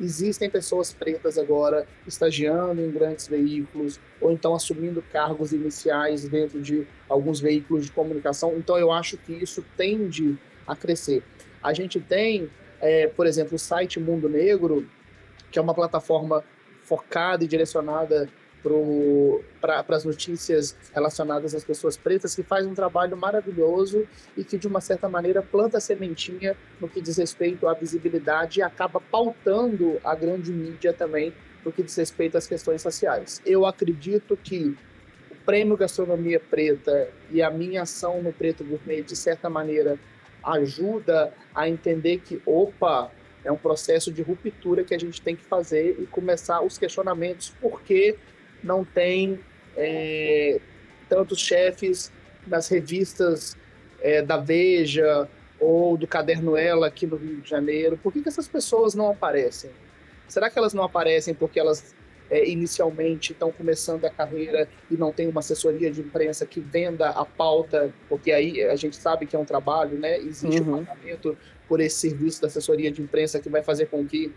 existem 0.01 0.51
pessoas 0.51 0.93
pretas 0.93 1.39
agora 1.39 1.87
estagiando 2.07 2.81
em 2.81 2.91
grandes 2.91 3.29
veículos 3.29 4.01
ou 4.21 4.33
então 4.33 4.55
assumindo 4.55 5.01
cargos 5.13 5.53
iniciais 5.53 6.29
dentro 6.29 6.61
de 6.61 6.87
alguns 7.09 7.41
veículos 7.41 7.85
de 7.85 7.93
comunicação. 7.93 8.57
Então, 8.57 8.77
eu 8.77 8.91
acho 8.91 9.17
que 9.17 9.33
isso 9.33 9.65
tende 9.77 10.37
a 10.67 10.75
crescer. 10.75 11.23
A 11.63 11.73
gente 11.73 12.01
tem, 12.01 12.51
é, 12.81 13.07
por 13.07 13.27
exemplo, 13.27 13.55
o 13.55 13.59
site 13.59 14.01
Mundo 14.01 14.29
Negro, 14.29 14.89
que 15.51 15.59
é 15.59 15.63
uma 15.63 15.75
plataforma 15.75 16.43
focada 16.83 17.45
e 17.45 17.47
direcionada 17.47 18.29
para 19.61 19.85
as 19.89 20.05
notícias 20.05 20.77
relacionadas 20.95 21.55
às 21.55 21.65
pessoas 21.65 21.97
pretas, 21.97 22.35
que 22.35 22.43
faz 22.43 22.67
um 22.67 22.75
trabalho 22.75 23.17
maravilhoso 23.17 24.07
e 24.37 24.45
que, 24.45 24.57
de 24.57 24.67
uma 24.67 24.81
certa 24.81 25.09
maneira, 25.09 25.43
planta 25.43 25.81
sementinha 25.81 26.57
no 26.81 26.89
que 26.89 27.01
diz 27.01 27.17
respeito 27.17 27.67
à 27.67 27.75
visibilidade 27.75 28.61
e 28.61 28.63
acaba 28.63 29.01
pautando 29.01 29.99
a 30.05 30.15
grande 30.15 30.53
mídia 30.53 30.93
também 30.93 31.33
no 31.65 31.73
que 31.73 31.83
diz 31.83 31.97
respeito 31.97 32.37
às 32.37 32.47
questões 32.47 32.83
raciais. 32.83 33.43
Eu 33.45 33.67
acredito 33.67 34.37
que 34.37 34.77
o 35.31 35.35
Prêmio 35.45 35.77
Gastronomia 35.77 36.41
Preta 36.41 37.09
e 37.31 37.43
a 37.43 37.51
minha 37.51 37.83
ação 37.83 38.23
no 38.23 38.33
Preto 38.33 38.65
Gourmet, 38.65 39.03
de 39.03 39.17
certa 39.17 39.49
maneira, 39.49 39.99
ajuda 40.43 41.33
a 41.55 41.69
entender 41.69 42.19
que, 42.19 42.43
opa, 42.45 43.11
é 43.45 43.51
um 43.51 43.57
processo 43.57 44.13
de 44.13 44.23
ruptura 44.23 44.85
que 44.85 44.95
a 44.95 44.99
gente 44.99 45.21
tem 45.21 45.35
que 45.35 45.45
fazer 45.45 45.97
e 46.01 46.07
começar 46.07 46.61
os 46.63 46.79
questionamentos 46.79 47.51
por 47.61 47.83
que 47.83 48.17
não 48.63 48.85
tem 48.85 49.39
é, 49.77 50.61
tantos 51.09 51.41
chefes 51.41 52.13
nas 52.47 52.69
revistas 52.69 53.57
é, 54.01 54.23
da 54.23 54.37
Veja 54.37 55.29
ou 55.61 55.97
do 55.97 56.07
Caderno 56.07 56.57
Ela 56.57 56.89
aqui 56.89 57.07
no 57.07 57.17
Rio 57.17 57.41
de 57.41 57.49
Janeiro. 57.49 57.97
Por 57.97 58.13
que, 58.13 58.23
que 58.23 58.29
essas 58.29 58.49
pessoas 58.49 58.95
não 58.95 59.11
aparecem? 59.11 59.71
Será 60.29 60.51
que 60.51 60.59
elas 60.59 60.75
não 60.75 60.83
aparecem 60.83 61.35
porque 61.35 61.61
elas 61.61 61.95
é, 62.31 62.49
inicialmente 62.49 63.33
estão 63.33 63.53
começando 63.53 64.07
a 64.07 64.11
carreira 64.11 64.67
e 64.91 64.97
não 64.97 65.13
tem 65.13 65.29
uma 65.29 65.41
assessoria 65.41 65.91
de 65.91 66.01
imprensa 66.01 66.47
que 66.47 66.61
venda 66.61 67.11
a 67.11 67.27
pauta, 67.27 67.93
porque 68.09 68.33
aí 68.33 68.63
a 68.65 68.75
gente 68.75 68.97
sabe 68.97 69.27
que 69.27 69.37
é 69.37 69.39
um 69.39 69.45
trabalho, 69.45 69.99
né? 69.99 70.17
Existe 70.19 70.63
uhum. 70.63 70.79
um 70.79 70.85
pagamento 70.85 71.37
por 71.69 71.79
esse 71.81 72.09
serviço 72.09 72.41
da 72.41 72.49
assessoria 72.49 72.91
de 72.91 73.03
imprensa 73.03 73.39
que 73.39 73.51
vai 73.51 73.63
fazer 73.63 73.87
com 73.87 74.07
que 74.07 74.33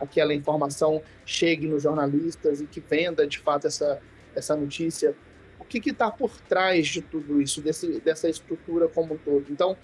aquela 0.00 0.34
informação 0.34 1.02
chegue 1.24 1.66
nos 1.66 1.82
jornalistas 1.82 2.60
e 2.60 2.66
que 2.66 2.80
venda 2.80 3.26
de 3.26 3.38
fato 3.38 3.66
essa, 3.66 4.00
essa 4.34 4.56
notícia. 4.56 5.14
O 5.58 5.64
que 5.64 5.90
está 5.90 6.10
por 6.10 6.40
trás 6.40 6.88
de 6.88 7.02
tudo 7.02 7.40
isso, 7.40 7.60
desse, 7.60 8.00
dessa 8.00 8.28
estrutura 8.28 8.88
como 8.88 9.14
um 9.14 9.18
todo? 9.18 9.46
Então, 9.50 9.76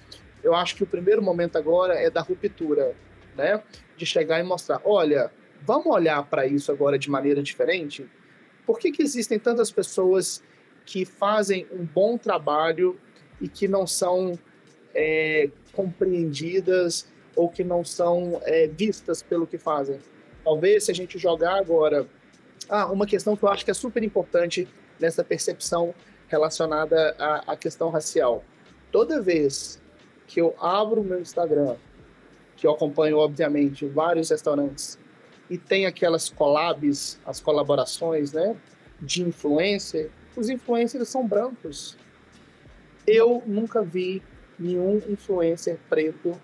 eu 0.42 0.55
acho 0.55 0.74
que 0.74 0.83
o 0.83 0.87
primeiro 0.87 1.22
momento 1.22 1.57
agora 1.57 1.94
é 1.94 2.11
da 2.11 2.20
ruptura, 2.20 2.94
né? 3.37 3.62
De 3.96 4.07
chegar 4.07 4.40
e 4.40 4.42
mostrar, 4.42 4.81
olha, 4.85 5.31
vamos 5.62 5.87
olhar 5.87 6.22
para 6.24 6.46
isso 6.46 6.72
agora 6.72 6.98
de 6.98 7.11
maneira 7.11 7.42
diferente? 7.42 8.09
Por 8.64 8.79
que, 8.79 8.90
que 8.90 9.02
existem 9.02 9.38
tantas 9.38 9.70
pessoas 9.70 10.42
que 10.85 11.05
fazem 11.05 11.66
um 11.70 11.85
bom 11.85 12.16
trabalho 12.16 12.98
e 13.40 13.48
que 13.48 13.68
não 13.68 13.87
são 13.87 14.38
é, 14.94 15.50
compreendidas 15.72 17.12
ou 17.37 17.49
que 17.49 17.62
não 17.62 17.85
são 17.85 18.40
é, 18.44 18.66
vistas 18.66 19.22
pelo 19.22 19.46
que 19.46 19.59
fazem. 19.59 20.01
Talvez 20.42 20.85
se 20.85 20.90
a 20.90 20.94
gente 20.94 21.18
jogar 21.18 21.57
agora, 21.57 22.07
ah, 22.68 22.90
uma 22.90 23.07
questão 23.07 23.37
que 23.37 23.44
eu 23.44 23.49
acho 23.49 23.64
que 23.64 23.70
é 23.70 23.75
super 23.75 24.03
importante 24.03 24.66
nessa 24.99 25.22
percepção 25.22 25.94
relacionada 26.29 27.14
à, 27.18 27.53
à 27.53 27.57
questão 27.57 27.90
racial. 27.90 28.42
Toda 28.90 29.20
vez 29.20 29.81
que 30.27 30.40
eu 30.40 30.55
abro 30.61 31.03
o 31.03 31.05
meu 31.05 31.20
Instagram, 31.20 31.77
que 32.57 32.66
eu 32.66 32.72
acompanho, 32.72 33.18
obviamente, 33.18 33.87
vários 33.87 34.31
restaurantes, 34.31 34.99
e 35.49 35.57
tem 35.59 35.87
aquelas 35.87 36.29
collabs, 36.29 37.20
as 37.25 37.38
colaborações, 37.38 38.33
né, 38.33 38.57
de 39.01 39.22
influencer, 39.22 40.11
os 40.35 40.49
influencers 40.49 41.09
são 41.09 41.27
brancos. 41.27 41.96
Eu 43.07 43.42
nunca 43.46 43.83
vi 43.83 44.22
nenhum 44.59 45.01
influencer 45.09 45.79
preto 45.88 46.40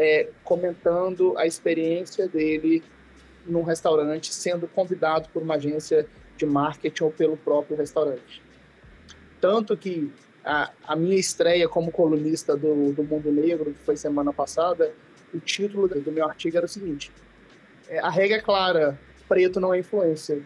é, 0.00 0.30
comentando 0.42 1.36
a 1.36 1.46
experiência 1.46 2.26
dele 2.26 2.82
num 3.44 3.62
restaurante, 3.62 4.34
sendo 4.34 4.66
convidado 4.66 5.28
por 5.28 5.42
uma 5.42 5.56
agência 5.56 6.06
de 6.38 6.46
marketing 6.46 7.04
ou 7.04 7.10
pelo 7.10 7.36
próprio 7.36 7.76
restaurante. 7.76 8.42
Tanto 9.42 9.76
que 9.76 10.10
a, 10.42 10.72
a 10.84 10.96
minha 10.96 11.16
estreia 11.16 11.68
como 11.68 11.92
colunista 11.92 12.56
do, 12.56 12.94
do 12.94 13.04
Mundo 13.04 13.30
Negro, 13.30 13.74
que 13.74 13.80
foi 13.80 13.94
semana 13.94 14.32
passada, 14.32 14.90
o 15.34 15.38
título 15.38 15.86
do 15.86 16.10
meu 16.10 16.24
artigo 16.24 16.56
era 16.56 16.64
o 16.64 16.68
seguinte: 16.68 17.12
é, 17.86 17.98
a 17.98 18.08
regra 18.08 18.38
é 18.38 18.40
clara, 18.40 18.98
preto 19.28 19.60
não 19.60 19.74
é 19.74 19.80
influencer. 19.80 20.42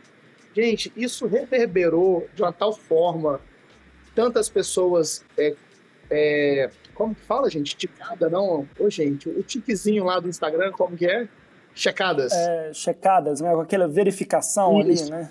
Gente, 0.53 0.93
isso 0.97 1.29
reverberou 1.29 2.29
de 2.35 2.43
uma 2.43 2.53
tal 2.53 2.73
forma, 2.73 3.41
tantas 4.17 4.49
pessoas 4.49 5.25
é, 5.39 5.55
é, 6.11 6.71
como 6.95 7.15
que 7.15 7.23
fala, 7.23 7.51
gente? 7.51 7.77
Ticada, 7.77 8.31
não? 8.31 8.69
Ô, 8.79 8.89
gente, 8.89 9.29
o 9.29 9.43
tiquezinho 9.43 10.05
lá 10.05 10.21
do 10.21 10.29
Instagram, 10.29 10.73
como 10.73 10.97
que 10.97 11.07
é? 11.07 11.29
Checadas. 11.75 12.33
É, 12.33 12.73
checadas, 12.73 13.41
né? 13.41 13.53
Com 13.53 13.61
aquela 13.61 13.89
verificação 13.89 14.81
Isso. 14.81 15.05
ali, 15.05 15.11
né? 15.11 15.31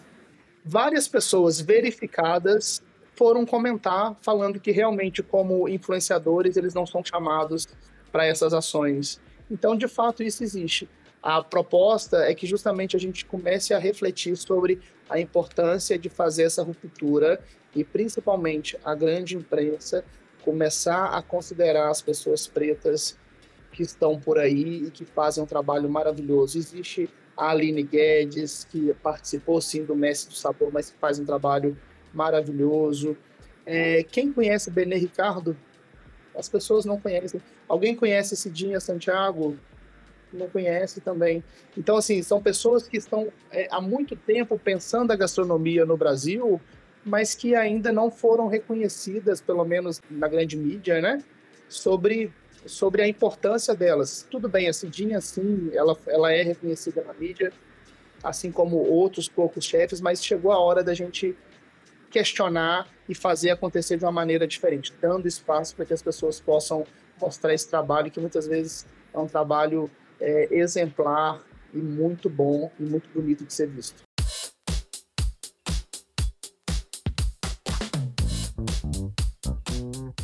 Várias 0.65 1.07
pessoas 1.07 1.59
verificadas 1.59 2.81
foram 3.15 3.45
comentar 3.45 4.15
falando 4.21 4.59
que 4.59 4.71
realmente, 4.71 5.23
como 5.23 5.67
influenciadores, 5.69 6.57
eles 6.57 6.73
não 6.73 6.85
são 6.85 7.03
chamados 7.03 7.67
para 8.11 8.25
essas 8.25 8.53
ações. 8.53 9.19
Então, 9.49 9.75
de 9.75 9.87
fato, 9.87 10.23
isso 10.23 10.43
existe. 10.43 10.89
A 11.21 11.41
proposta 11.41 12.17
é 12.17 12.35
que 12.35 12.45
justamente 12.45 12.95
a 12.95 12.99
gente 12.99 13.25
comece 13.25 13.73
a 13.73 13.79
refletir 13.79 14.35
sobre 14.35 14.81
a 15.09 15.19
importância 15.19 15.97
de 15.97 16.09
fazer 16.09 16.43
essa 16.43 16.63
ruptura 16.63 17.39
e, 17.75 17.83
principalmente, 17.83 18.77
a 18.83 18.93
grande 18.93 19.35
imprensa 19.35 20.03
começar 20.43 21.05
a 21.05 21.21
considerar 21.21 21.89
as 21.89 22.01
pessoas 22.01 22.47
pretas 22.47 23.17
que 23.71 23.81
estão 23.81 24.19
por 24.19 24.37
aí 24.37 24.85
e 24.85 24.91
que 24.91 25.03
fazem 25.03 25.43
um 25.43 25.47
trabalho 25.47 25.89
maravilhoso. 25.89 26.57
Existe 26.57 27.09
a 27.35 27.49
Aline 27.49 27.83
Guedes, 27.83 28.65
que 28.65 28.93
participou 29.01 29.59
sim 29.59 29.83
do 29.83 29.95
Mestre 29.95 30.29
do 30.29 30.37
Sabor, 30.37 30.71
mas 30.71 30.91
que 30.91 30.97
faz 30.97 31.17
um 31.17 31.25
trabalho 31.25 31.77
maravilhoso. 32.13 33.17
É, 33.65 34.03
quem 34.03 34.31
conhece 34.31 34.69
Benê 34.69 34.97
Ricardo? 34.97 35.57
As 36.35 36.47
pessoas 36.47 36.85
não 36.85 36.99
conhecem. 36.99 37.41
Alguém 37.67 37.95
conhece 37.95 38.35
Cidinha 38.35 38.79
Santiago? 38.79 39.57
Não 40.31 40.49
conhece 40.49 40.99
também. 40.99 41.43
Então, 41.77 41.97
assim, 41.97 42.21
são 42.21 42.41
pessoas 42.41 42.87
que 42.87 42.97
estão 42.97 43.31
é, 43.51 43.67
há 43.71 43.79
muito 43.79 44.15
tempo 44.15 44.59
pensando 44.59 45.11
a 45.11 45.15
gastronomia 45.15 45.85
no 45.85 45.95
Brasil 45.95 46.59
mas 47.05 47.35
que 47.35 47.55
ainda 47.55 47.91
não 47.91 48.09
foram 48.09 48.47
reconhecidas, 48.47 49.41
pelo 49.41 49.65
menos 49.65 50.01
na 50.09 50.27
grande 50.27 50.55
mídia, 50.57 51.01
né? 51.01 51.23
Sobre, 51.67 52.31
sobre 52.65 53.01
a 53.01 53.07
importância 53.07 53.75
delas. 53.75 54.25
Tudo 54.29 54.47
bem, 54.47 54.67
a 54.67 54.73
Cidinha, 54.73 55.19
sim, 55.19 55.69
ela, 55.73 55.97
ela 56.07 56.31
é 56.31 56.41
reconhecida 56.41 57.03
na 57.03 57.13
mídia, 57.13 57.51
assim 58.23 58.51
como 58.51 58.77
outros 58.77 59.27
poucos 59.27 59.65
chefes, 59.65 59.99
mas 59.99 60.23
chegou 60.23 60.51
a 60.51 60.59
hora 60.59 60.83
da 60.83 60.93
gente 60.93 61.35
questionar 62.09 62.87
e 63.09 63.15
fazer 63.15 63.49
acontecer 63.49 63.97
de 63.97 64.05
uma 64.05 64.11
maneira 64.11 64.47
diferente, 64.47 64.93
dando 65.01 65.27
espaço 65.27 65.75
para 65.75 65.85
que 65.85 65.93
as 65.93 66.01
pessoas 66.01 66.39
possam 66.39 66.85
mostrar 67.19 67.53
esse 67.53 67.67
trabalho, 67.67 68.11
que 68.11 68.19
muitas 68.19 68.47
vezes 68.47 68.85
é 69.13 69.17
um 69.17 69.27
trabalho 69.27 69.89
é, 70.21 70.47
exemplar 70.51 71.41
e 71.73 71.77
muito 71.77 72.29
bom 72.29 72.71
e 72.79 72.83
muito 72.83 73.09
bonito 73.09 73.43
de 73.43 73.53
ser 73.53 73.67
visto. 73.67 74.03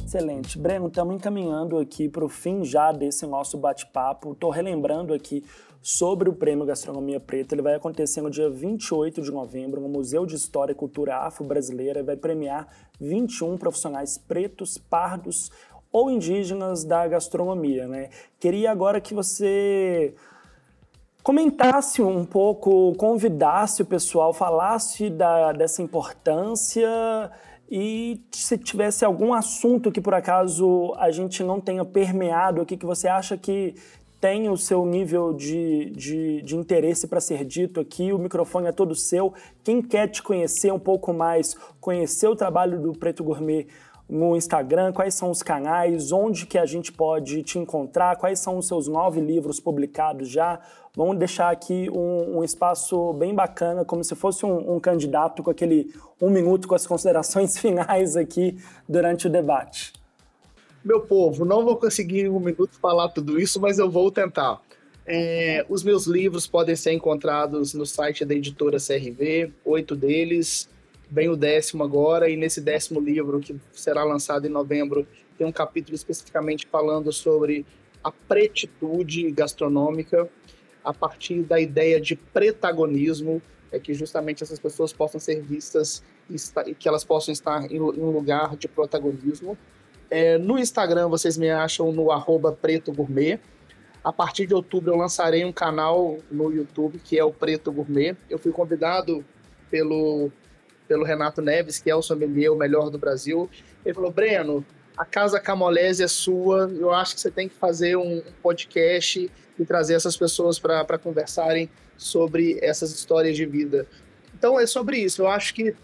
Excelente. 0.10 0.58
Breno, 0.58 0.88
estamos 0.88 1.14
encaminhando 1.14 1.78
aqui 1.78 2.10
para 2.10 2.26
o 2.26 2.28
fim 2.28 2.64
já 2.64 2.92
desse 2.92 3.28
nosso 3.28 3.60
bate-papo. 3.60 4.32
Estou 4.32 4.50
relembrando 4.50 5.14
aqui 5.14 5.46
sobre 5.84 6.28
o 6.28 6.34
Prêmio 6.34 6.66
Gastronomia 6.66 7.20
Preta. 7.20 7.54
Ele 7.54 7.62
vai 7.62 7.76
acontecer 7.76 8.20
no 8.20 8.32
dia 8.32 8.50
28 8.50 9.22
de 9.22 9.30
novembro 9.30 9.80
no 9.80 9.88
Museu 9.88 10.26
de 10.26 10.34
História 10.34 10.72
e 10.72 10.76
Cultura 10.76 11.18
Afro-Brasileira 11.18 12.00
e 12.00 12.04
vai 12.04 12.16
premiar 12.16 12.68
21 13.00 13.56
profissionais 13.60 14.18
pretos, 14.18 14.80
pardos 14.80 15.52
ou 15.92 16.10
indígenas 16.10 16.84
da 16.84 17.08
gastronomia. 17.08 17.88
Né? 17.88 18.10
Queria 18.40 18.72
agora 18.72 19.00
que 19.00 19.14
você 19.14 20.16
comentasse 21.22 22.02
um 22.02 22.26
pouco, 22.26 22.96
convidasse 22.96 23.84
o 23.84 23.86
pessoal, 23.86 24.34
falasse 24.34 25.08
da, 25.08 25.52
dessa 25.52 25.84
importância 25.84 26.90
e 27.72 28.22
se 28.32 28.58
tivesse 28.58 29.06
algum 29.06 29.34
assunto 29.34 29.92
que 29.92 30.02
por 30.02 30.14
acaso 30.14 30.94
a 30.98 31.12
gente 31.12 31.44
não 31.44 31.62
tenha 31.62 31.86
permeado 31.86 32.62
aqui, 32.62 32.76
que 32.76 32.86
você 32.86 33.08
acha 33.08 33.38
que 33.38 33.76
tem 34.20 34.50
o 34.50 34.58
seu 34.58 34.86
nível 34.86 35.34
de, 35.34 35.92
de, 35.92 36.42
de 36.42 36.56
interesse 36.56 37.08
para 37.08 37.22
ser 37.22 37.46
dito 37.46 37.80
aqui, 37.80 38.12
o 38.12 38.18
microfone 38.18 38.68
é 38.68 38.72
todo 38.72 38.94
seu. 38.96 39.34
Quem 39.64 39.82
quer 39.82 40.08
te 40.08 40.22
conhecer 40.22 40.74
um 40.74 40.80
pouco 40.80 41.14
mais, 41.14 41.54
conhecer 41.80 42.28
o 42.28 42.36
trabalho 42.36 42.82
do 42.82 42.92
Preto 42.92 43.24
Gourmet 43.24 43.68
no 44.10 44.36
Instagram, 44.36 44.92
quais 44.92 45.14
são 45.14 45.30
os 45.30 45.44
canais, 45.44 46.12
onde 46.12 46.48
que 46.48 46.58
a 46.58 46.66
gente 46.66 46.92
pode 46.92 47.44
te 47.44 47.60
encontrar, 47.60 48.18
quais 48.18 48.40
são 48.40 48.58
os 48.58 48.68
seus 48.68 48.88
nove 48.88 49.22
livros 49.22 49.60
publicados 49.60 50.28
já. 50.28 50.60
Vamos 51.00 51.18
deixar 51.18 51.50
aqui 51.50 51.90
um, 51.90 52.40
um 52.40 52.44
espaço 52.44 53.14
bem 53.14 53.34
bacana, 53.34 53.86
como 53.86 54.04
se 54.04 54.14
fosse 54.16 54.46
um, 54.46 54.76
um, 54.76 54.82
candidato 54.82 55.42
com 55.42 55.50
aquele 55.50 55.94
um 56.20 56.30
minuto 56.30 56.68
com 56.68 56.76
as 56.76 56.86
considerações 56.86 57.56
finais 57.58 58.18
aqui 58.18 58.58
durante 58.86 59.26
o 59.26 59.30
debate. 59.30 59.94
Meu 60.84 61.00
povo, 61.00 61.46
não 61.46 61.64
vou 61.64 61.78
conseguir 61.78 62.26
em 62.26 62.30
um 62.30 62.42
minuto 62.42 62.78
falar 62.82 63.08
tudo 63.08 63.40
isso, 63.40 63.62
mas 63.62 63.80
eu 63.80 63.90
vou 63.90 64.12
tentar. 64.12 64.62
É, 65.06 65.66
os 65.70 65.86
meus 65.86 66.06
livros 66.06 66.46
podem 66.46 66.76
ser 66.76 66.92
encontrados 66.92 67.74
no 67.74 67.86
site 67.86 68.26
da 68.26 68.36
editora 68.36 68.76
CRV, 68.78 69.54
oito 69.64 69.96
deles, 69.96 70.70
vem 71.10 71.30
o 71.30 71.38
décimo 71.38 71.82
agora, 71.82 72.30
e 72.30 72.36
nesse 72.36 72.60
décimo 72.60 73.00
livro, 73.00 73.40
que 73.40 73.56
será 73.72 74.04
lançado 74.04 74.48
em 74.48 74.50
novembro, 74.50 75.08
tem 75.38 75.48
um 75.48 75.52
capítulo 75.54 75.96
especificamente 75.96 76.68
falando 76.70 77.10
sobre 77.14 77.66
a 78.04 78.12
pretitude 78.12 79.32
gastronômica, 79.32 80.30
a 80.84 80.94
partir 80.94 81.42
da 81.44 81.60
ideia 81.60 82.00
de 82.00 82.16
protagonismo, 82.16 83.42
é 83.72 83.80
que 83.80 83.94
justamente 83.94 84.44
essas 84.44 84.60
pessoas 84.60 84.92
possam 84.92 85.20
ser 85.20 85.42
vistas 85.42 86.04
e 86.66 86.74
que 86.74 86.88
elas 86.88 87.04
possam 87.04 87.32
estar 87.32 87.72
em 87.72 87.80
um 87.80 88.12
lugar 88.12 88.56
de 88.56 88.68
protagonismo. 88.68 89.58
É, 90.10 90.38
no 90.38 90.58
Instagram 90.58 91.08
vocês 91.08 91.38
me 91.38 91.50
acham 91.50 91.92
no 91.92 92.12
arroba 92.12 92.52
Preto 92.52 92.92
Gourmet. 92.92 93.40
A 94.04 94.14
partir 94.14 94.48
de 94.48 94.54
outubro 94.54 94.92
eu 94.92 94.98
lançarei 94.98 95.46
um 95.46 95.52
canal 95.52 96.18
no 96.32 96.52
YouTube 96.52 97.00
que 97.00 97.20
é 97.20 97.24
o 97.24 97.32
Preto 97.32 97.72
Gourmet. 97.72 98.16
Eu 98.30 98.40
fui 98.40 98.52
convidado 98.52 99.24
pelo, 99.70 100.32
pelo 100.88 101.04
Renato 101.04 101.42
Neves, 101.42 101.80
que 101.80 101.92
é 101.92 101.96
o 101.96 102.02
sommelier 102.02 102.52
o 102.52 102.56
melhor 102.56 102.90
do 102.90 102.98
Brasil. 102.98 103.50
Ele 103.86 103.94
falou, 103.94 104.12
Breno, 104.12 104.66
a 104.98 105.06
Casa 105.06 105.40
Camolese 105.40 106.04
é 106.04 106.08
sua, 106.08 106.70
eu 106.78 106.92
acho 106.92 107.16
que 107.16 107.22
você 107.22 107.32
tem 107.32 107.48
que 107.48 107.56
fazer 107.56 107.96
um 107.96 108.22
podcast 108.42 109.30
e 109.60 109.66
trazer 109.66 109.94
essas 109.94 110.16
pessoas 110.16 110.58
para 110.58 110.98
conversarem 110.98 111.70
sobre 111.98 112.58
essas 112.62 112.92
histórias 112.92 113.36
de 113.36 113.46
vida. 113.46 113.86
Então 114.34 114.60
é 114.60 114.66
sobre 114.66 114.98
isso. 114.98 115.22
Eu 115.22 115.28
acho 115.28 115.54
que 115.54 115.76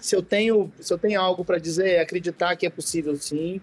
se 0.00 0.16
eu 0.16 0.22
tenho, 0.22 0.72
se 0.80 0.92
eu 0.92 0.98
tenho 0.98 1.20
algo 1.20 1.44
para 1.44 1.58
dizer, 1.58 1.88
é 1.88 2.00
acreditar 2.00 2.56
que 2.56 2.66
é 2.66 2.70
possível 2.70 3.14
sim. 3.16 3.60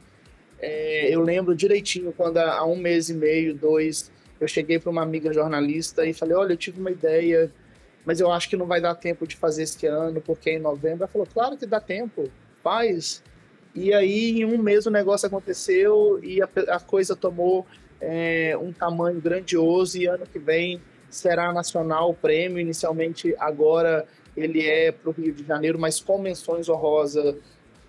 É, 0.60 1.14
eu 1.14 1.22
lembro 1.22 1.55
direitinho 1.55 2.14
quando 2.14 2.38
há 2.38 2.66
um 2.66 2.76
mês 2.76 3.10
e 3.10 3.14
meio, 3.14 3.55
dois, 3.55 4.12
eu 4.39 4.47
cheguei 4.47 4.80
para 4.80 4.89
uma 4.89 5.01
amiga 5.01 5.34
jornalista 5.34 6.05
e 6.05 6.14
falei: 6.14 6.36
Olha, 6.36 6.53
eu 6.53 6.58
tive 6.58 6.80
uma 6.80 6.91
ideia, 6.91 7.51
mas 8.05 8.20
eu 8.20 8.32
acho 8.32 8.49
que 8.49 8.55
não 8.55 8.68
vai 8.68 8.80
dar 8.80 8.95
tempo 8.95 9.26
de 9.26 9.36
fazer 9.36 9.64
este 9.64 9.88
ano, 9.88 10.22
porque 10.22 10.51
é 10.51 10.53
em 10.53 10.60
novembro. 10.60 11.03
Ela 11.03 11.08
falou: 11.08 11.28
Claro 11.32 11.58
que 11.58 11.66
dá 11.66 11.80
tempo, 11.80 12.30
faz. 12.64 13.24
E 13.74 13.93
aí, 13.93 14.41
em 14.41 14.45
um 14.45 14.58
mês, 14.58 14.86
o 14.86 14.91
negócio 14.91 15.28
aconteceu 15.28 16.20
e 16.24 16.41
a, 16.41 16.49
a 16.70 16.80
coisa 16.80 17.16
tomou 17.16 17.66
é, 18.01 18.57
um 18.59 18.71
tamanho 18.71 19.19
grandioso. 19.19 19.97
E 19.97 20.05
ano 20.05 20.25
que 20.25 20.39
vem 20.39 20.81
será 21.09 21.51
nacional 21.51 22.11
o 22.11 22.13
prêmio. 22.13 22.59
Inicialmente, 22.59 23.35
agora 23.39 24.05
ele 24.35 24.65
é 24.65 24.91
para 24.91 25.09
o 25.09 25.13
Rio 25.13 25.33
de 25.33 25.45
Janeiro, 25.45 25.79
mas 25.79 25.99
com 25.99 26.19
menções 26.19 26.69
honrosas 26.69 27.35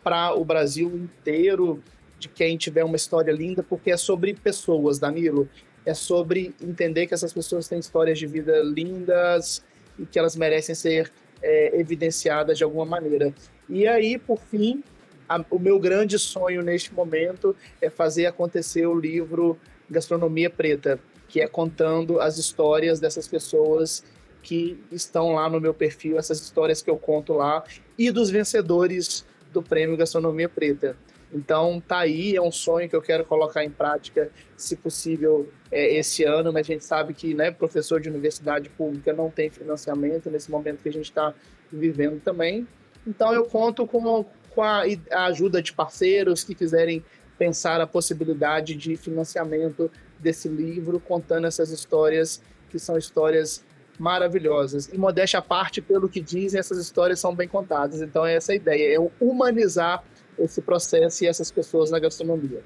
para 0.03 0.35
o 0.35 0.45
Brasil 0.45 0.89
inteiro, 0.97 1.83
de 2.19 2.29
quem 2.29 2.57
tiver 2.57 2.85
uma 2.85 2.97
história 2.97 3.31
linda, 3.31 3.63
porque 3.63 3.91
é 3.91 3.97
sobre 3.97 4.35
pessoas, 4.35 4.99
Danilo. 4.99 5.49
É 5.85 5.95
sobre 5.95 6.55
entender 6.61 7.07
que 7.07 7.15
essas 7.15 7.33
pessoas 7.33 7.69
têm 7.69 7.79
histórias 7.79 8.19
de 8.19 8.27
vida 8.27 8.61
lindas 8.63 9.63
e 9.99 10.05
que 10.07 10.19
elas 10.19 10.35
merecem 10.37 10.75
ser 10.75 11.13
é, 11.43 11.79
evidenciadas 11.79 12.59
de 12.59 12.65
alguma 12.65 12.85
maneira. 12.85 13.33
E 13.69 13.87
aí, 13.87 14.19
por 14.19 14.39
fim, 14.39 14.83
a, 15.29 15.45
o 15.51 15.59
meu 15.59 15.79
grande 15.79 16.19
sonho 16.19 16.63
neste 16.63 16.93
momento 16.93 17.55
é 17.81 17.91
fazer 17.91 18.27
acontecer 18.27 18.87
o 18.87 18.99
livro 18.99 19.59
Gastronomia 19.91 20.51
Preta, 20.51 20.99
que 21.29 21.41
é 21.41 21.47
contando 21.47 22.21
as 22.21 22.39
histórias 22.39 22.99
dessas 23.01 23.29
pessoas 23.29 24.03
que 24.43 24.83
estão 24.91 25.35
lá 25.35 25.49
no 25.49 25.61
meu 25.61 25.75
perfil, 25.75 26.19
essas 26.19 26.41
histórias 26.41 26.81
que 26.81 26.89
eu 26.89 26.97
conto 26.97 27.35
lá, 27.35 27.65
e 27.99 28.11
dos 28.11 28.31
vencedores 28.31 29.27
do 29.53 29.63
Prêmio 29.63 29.97
Gastronomia 29.97 30.49
Preta. 30.49 30.97
Então, 31.33 31.83
tá 31.87 31.99
aí, 31.99 32.35
é 32.35 32.41
um 32.41 32.51
sonho 32.51 32.89
que 32.89 32.97
eu 32.97 33.03
quero 33.03 33.25
colocar 33.25 33.63
em 33.63 33.71
prática, 33.71 34.31
se 34.57 34.77
possível, 34.77 35.49
é, 35.71 35.97
esse 35.97 36.25
ano, 36.25 36.53
mas 36.53 36.67
a 36.67 36.73
gente 36.73 36.85
sabe 36.85 37.13
que 37.13 37.35
né, 37.35 37.51
professor 37.51 38.01
de 38.01 38.09
universidade 38.09 38.71
pública 38.71 39.13
não 39.13 39.31
tem 39.31 39.51
financiamento 39.51 40.31
nesse 40.31 40.51
momento 40.51 40.83
que 40.83 40.89
a 40.89 40.93
gente 40.93 41.05
está 41.11 41.35
vivendo 41.71 42.21
também. 42.23 42.67
Então, 43.07 43.35
eu 43.35 43.45
conto 43.45 43.87
com, 43.87 44.25
com 44.51 44.63
a, 44.63 44.85
a 45.13 45.25
ajuda 45.27 45.61
de 45.61 45.73
parceiros 45.73 46.43
que 46.43 46.55
quiserem 46.55 47.05
pensar 47.39 47.81
a 47.81 47.87
possibilidade 47.87 48.75
de 48.75 48.97
financiamento 48.97 49.91
desse 50.19 50.49
livro, 50.49 50.99
contando 50.99 51.47
essas 51.47 51.71
histórias 51.71 52.43
que 52.69 52.79
são 52.79 52.99
histórias 52.99 53.65
maravilhosas. 53.99 54.89
E 54.93 54.99
modéstia 54.99 55.39
à 55.39 55.43
parte, 55.43 55.81
pelo 55.81 56.09
que 56.09 56.21
dizem, 56.21 56.59
essas 56.59 56.79
histórias 56.79 57.21
são 57.21 57.35
bem 57.35 57.49
contadas. 57.49 58.01
Então 58.01 58.27
é 58.27 58.35
essa 58.35 58.53
a 58.53 58.55
ideia, 58.55 58.97
é 58.97 59.11
humanizar 59.21 60.03
esse 60.39 60.61
processo 60.61 61.25
e 61.25 61.27
essas 61.27 61.51
pessoas 61.51 61.91
na 61.91 61.99
gastronomia. 61.99 62.63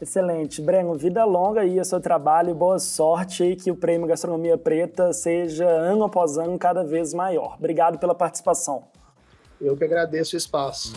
Excelente. 0.00 0.62
Breno, 0.62 0.94
vida 0.94 1.24
longa 1.24 1.62
aí 1.62 1.78
ao 1.78 1.84
seu 1.84 2.00
trabalho 2.00 2.54
boa 2.54 2.78
sorte 2.78 3.42
e 3.42 3.56
que 3.56 3.70
o 3.70 3.76
Prêmio 3.76 4.06
Gastronomia 4.06 4.56
Preta 4.56 5.12
seja 5.12 5.68
ano 5.68 6.04
após 6.04 6.38
ano 6.38 6.56
cada 6.56 6.84
vez 6.84 7.12
maior. 7.12 7.56
Obrigado 7.58 7.98
pela 7.98 8.14
participação. 8.14 8.84
Eu 9.60 9.76
que 9.76 9.84
agradeço 9.84 10.36
o 10.36 10.38
espaço. 10.38 10.92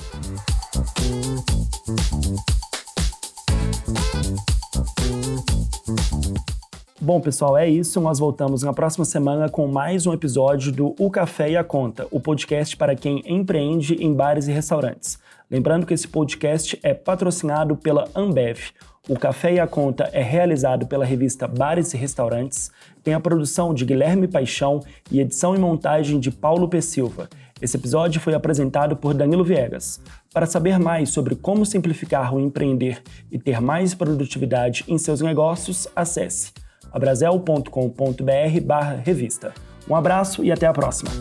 Bom, 7.12 7.20
pessoal, 7.20 7.57
é 7.57 7.68
isso. 7.68 7.99
Nós 7.99 8.20
voltamos 8.20 8.64
na 8.64 8.72
próxima 8.72 9.03
semana 9.03 9.49
com 9.49 9.68
mais 9.68 10.07
um 10.07 10.14
episódio 10.14 10.72
do 10.72 10.95
O 10.97 11.12
Café 11.12 11.51
e 11.51 11.57
a 11.57 11.64
Conta, 11.64 12.07
o 12.09 12.22
podcast 12.22 12.78
para 12.78 12.95
quem 12.95 13.22
empreende 13.26 13.95
em 13.95 14.14
bares 14.14 14.47
e 14.47 14.51
restaurantes. 14.53 15.20
Lembrando 15.49 15.86
que 15.86 15.93
esse 15.93 16.07
podcast 16.07 16.80
é 16.82 16.93
patrocinado 16.93 17.76
pela 17.76 18.07
Ambev. 18.16 18.70
O 19.09 19.20
Café 19.20 19.55
e 19.55 19.59
a 19.59 19.68
Conta 19.68 20.09
é 20.14 20.24
realizado 20.24 20.88
pela 20.88 21.03
revista 21.03 21.49
Bares 21.49 21.93
e 21.93 21.97
Restaurantes, 21.97 22.72
tem 23.03 23.14
a 23.14 23.20
produção 23.20 23.74
de 23.74 23.84
Guilherme 23.84 24.26
Paixão 24.26 24.80
e 25.12 25.20
edição 25.20 25.53
e 25.53 25.59
montagem 25.59 26.18
de 26.18 26.32
Paulo 26.32 26.70
P. 26.70 26.82
Silva. 26.82 27.28
Esse 27.62 27.76
episódio 27.76 28.22
foi 28.22 28.34
apresentado 28.34 28.95
por 28.95 29.14
Danilo 29.14 29.43
Viegas. 29.43 29.99
Para 30.34 30.45
saber 30.45 30.80
mais 30.80 31.09
sobre 31.09 31.36
como 31.36 31.66
simplificar 31.66 32.34
o 32.34 32.39
empreender 32.39 33.03
e 33.30 33.38
ter 33.38 33.59
mais 33.59 33.93
produtividade 33.93 34.86
em 34.88 34.97
seus 34.97 35.20
negócios, 35.20 35.89
acesse 35.93 36.53
abrazel.com.br 36.92 38.62
barra 38.64 39.02
revista. 39.04 39.54
Um 39.89 39.96
abraço 39.96 40.44
e 40.44 40.52
até 40.52 40.68
a 40.68 40.74
próxima! 40.74 41.12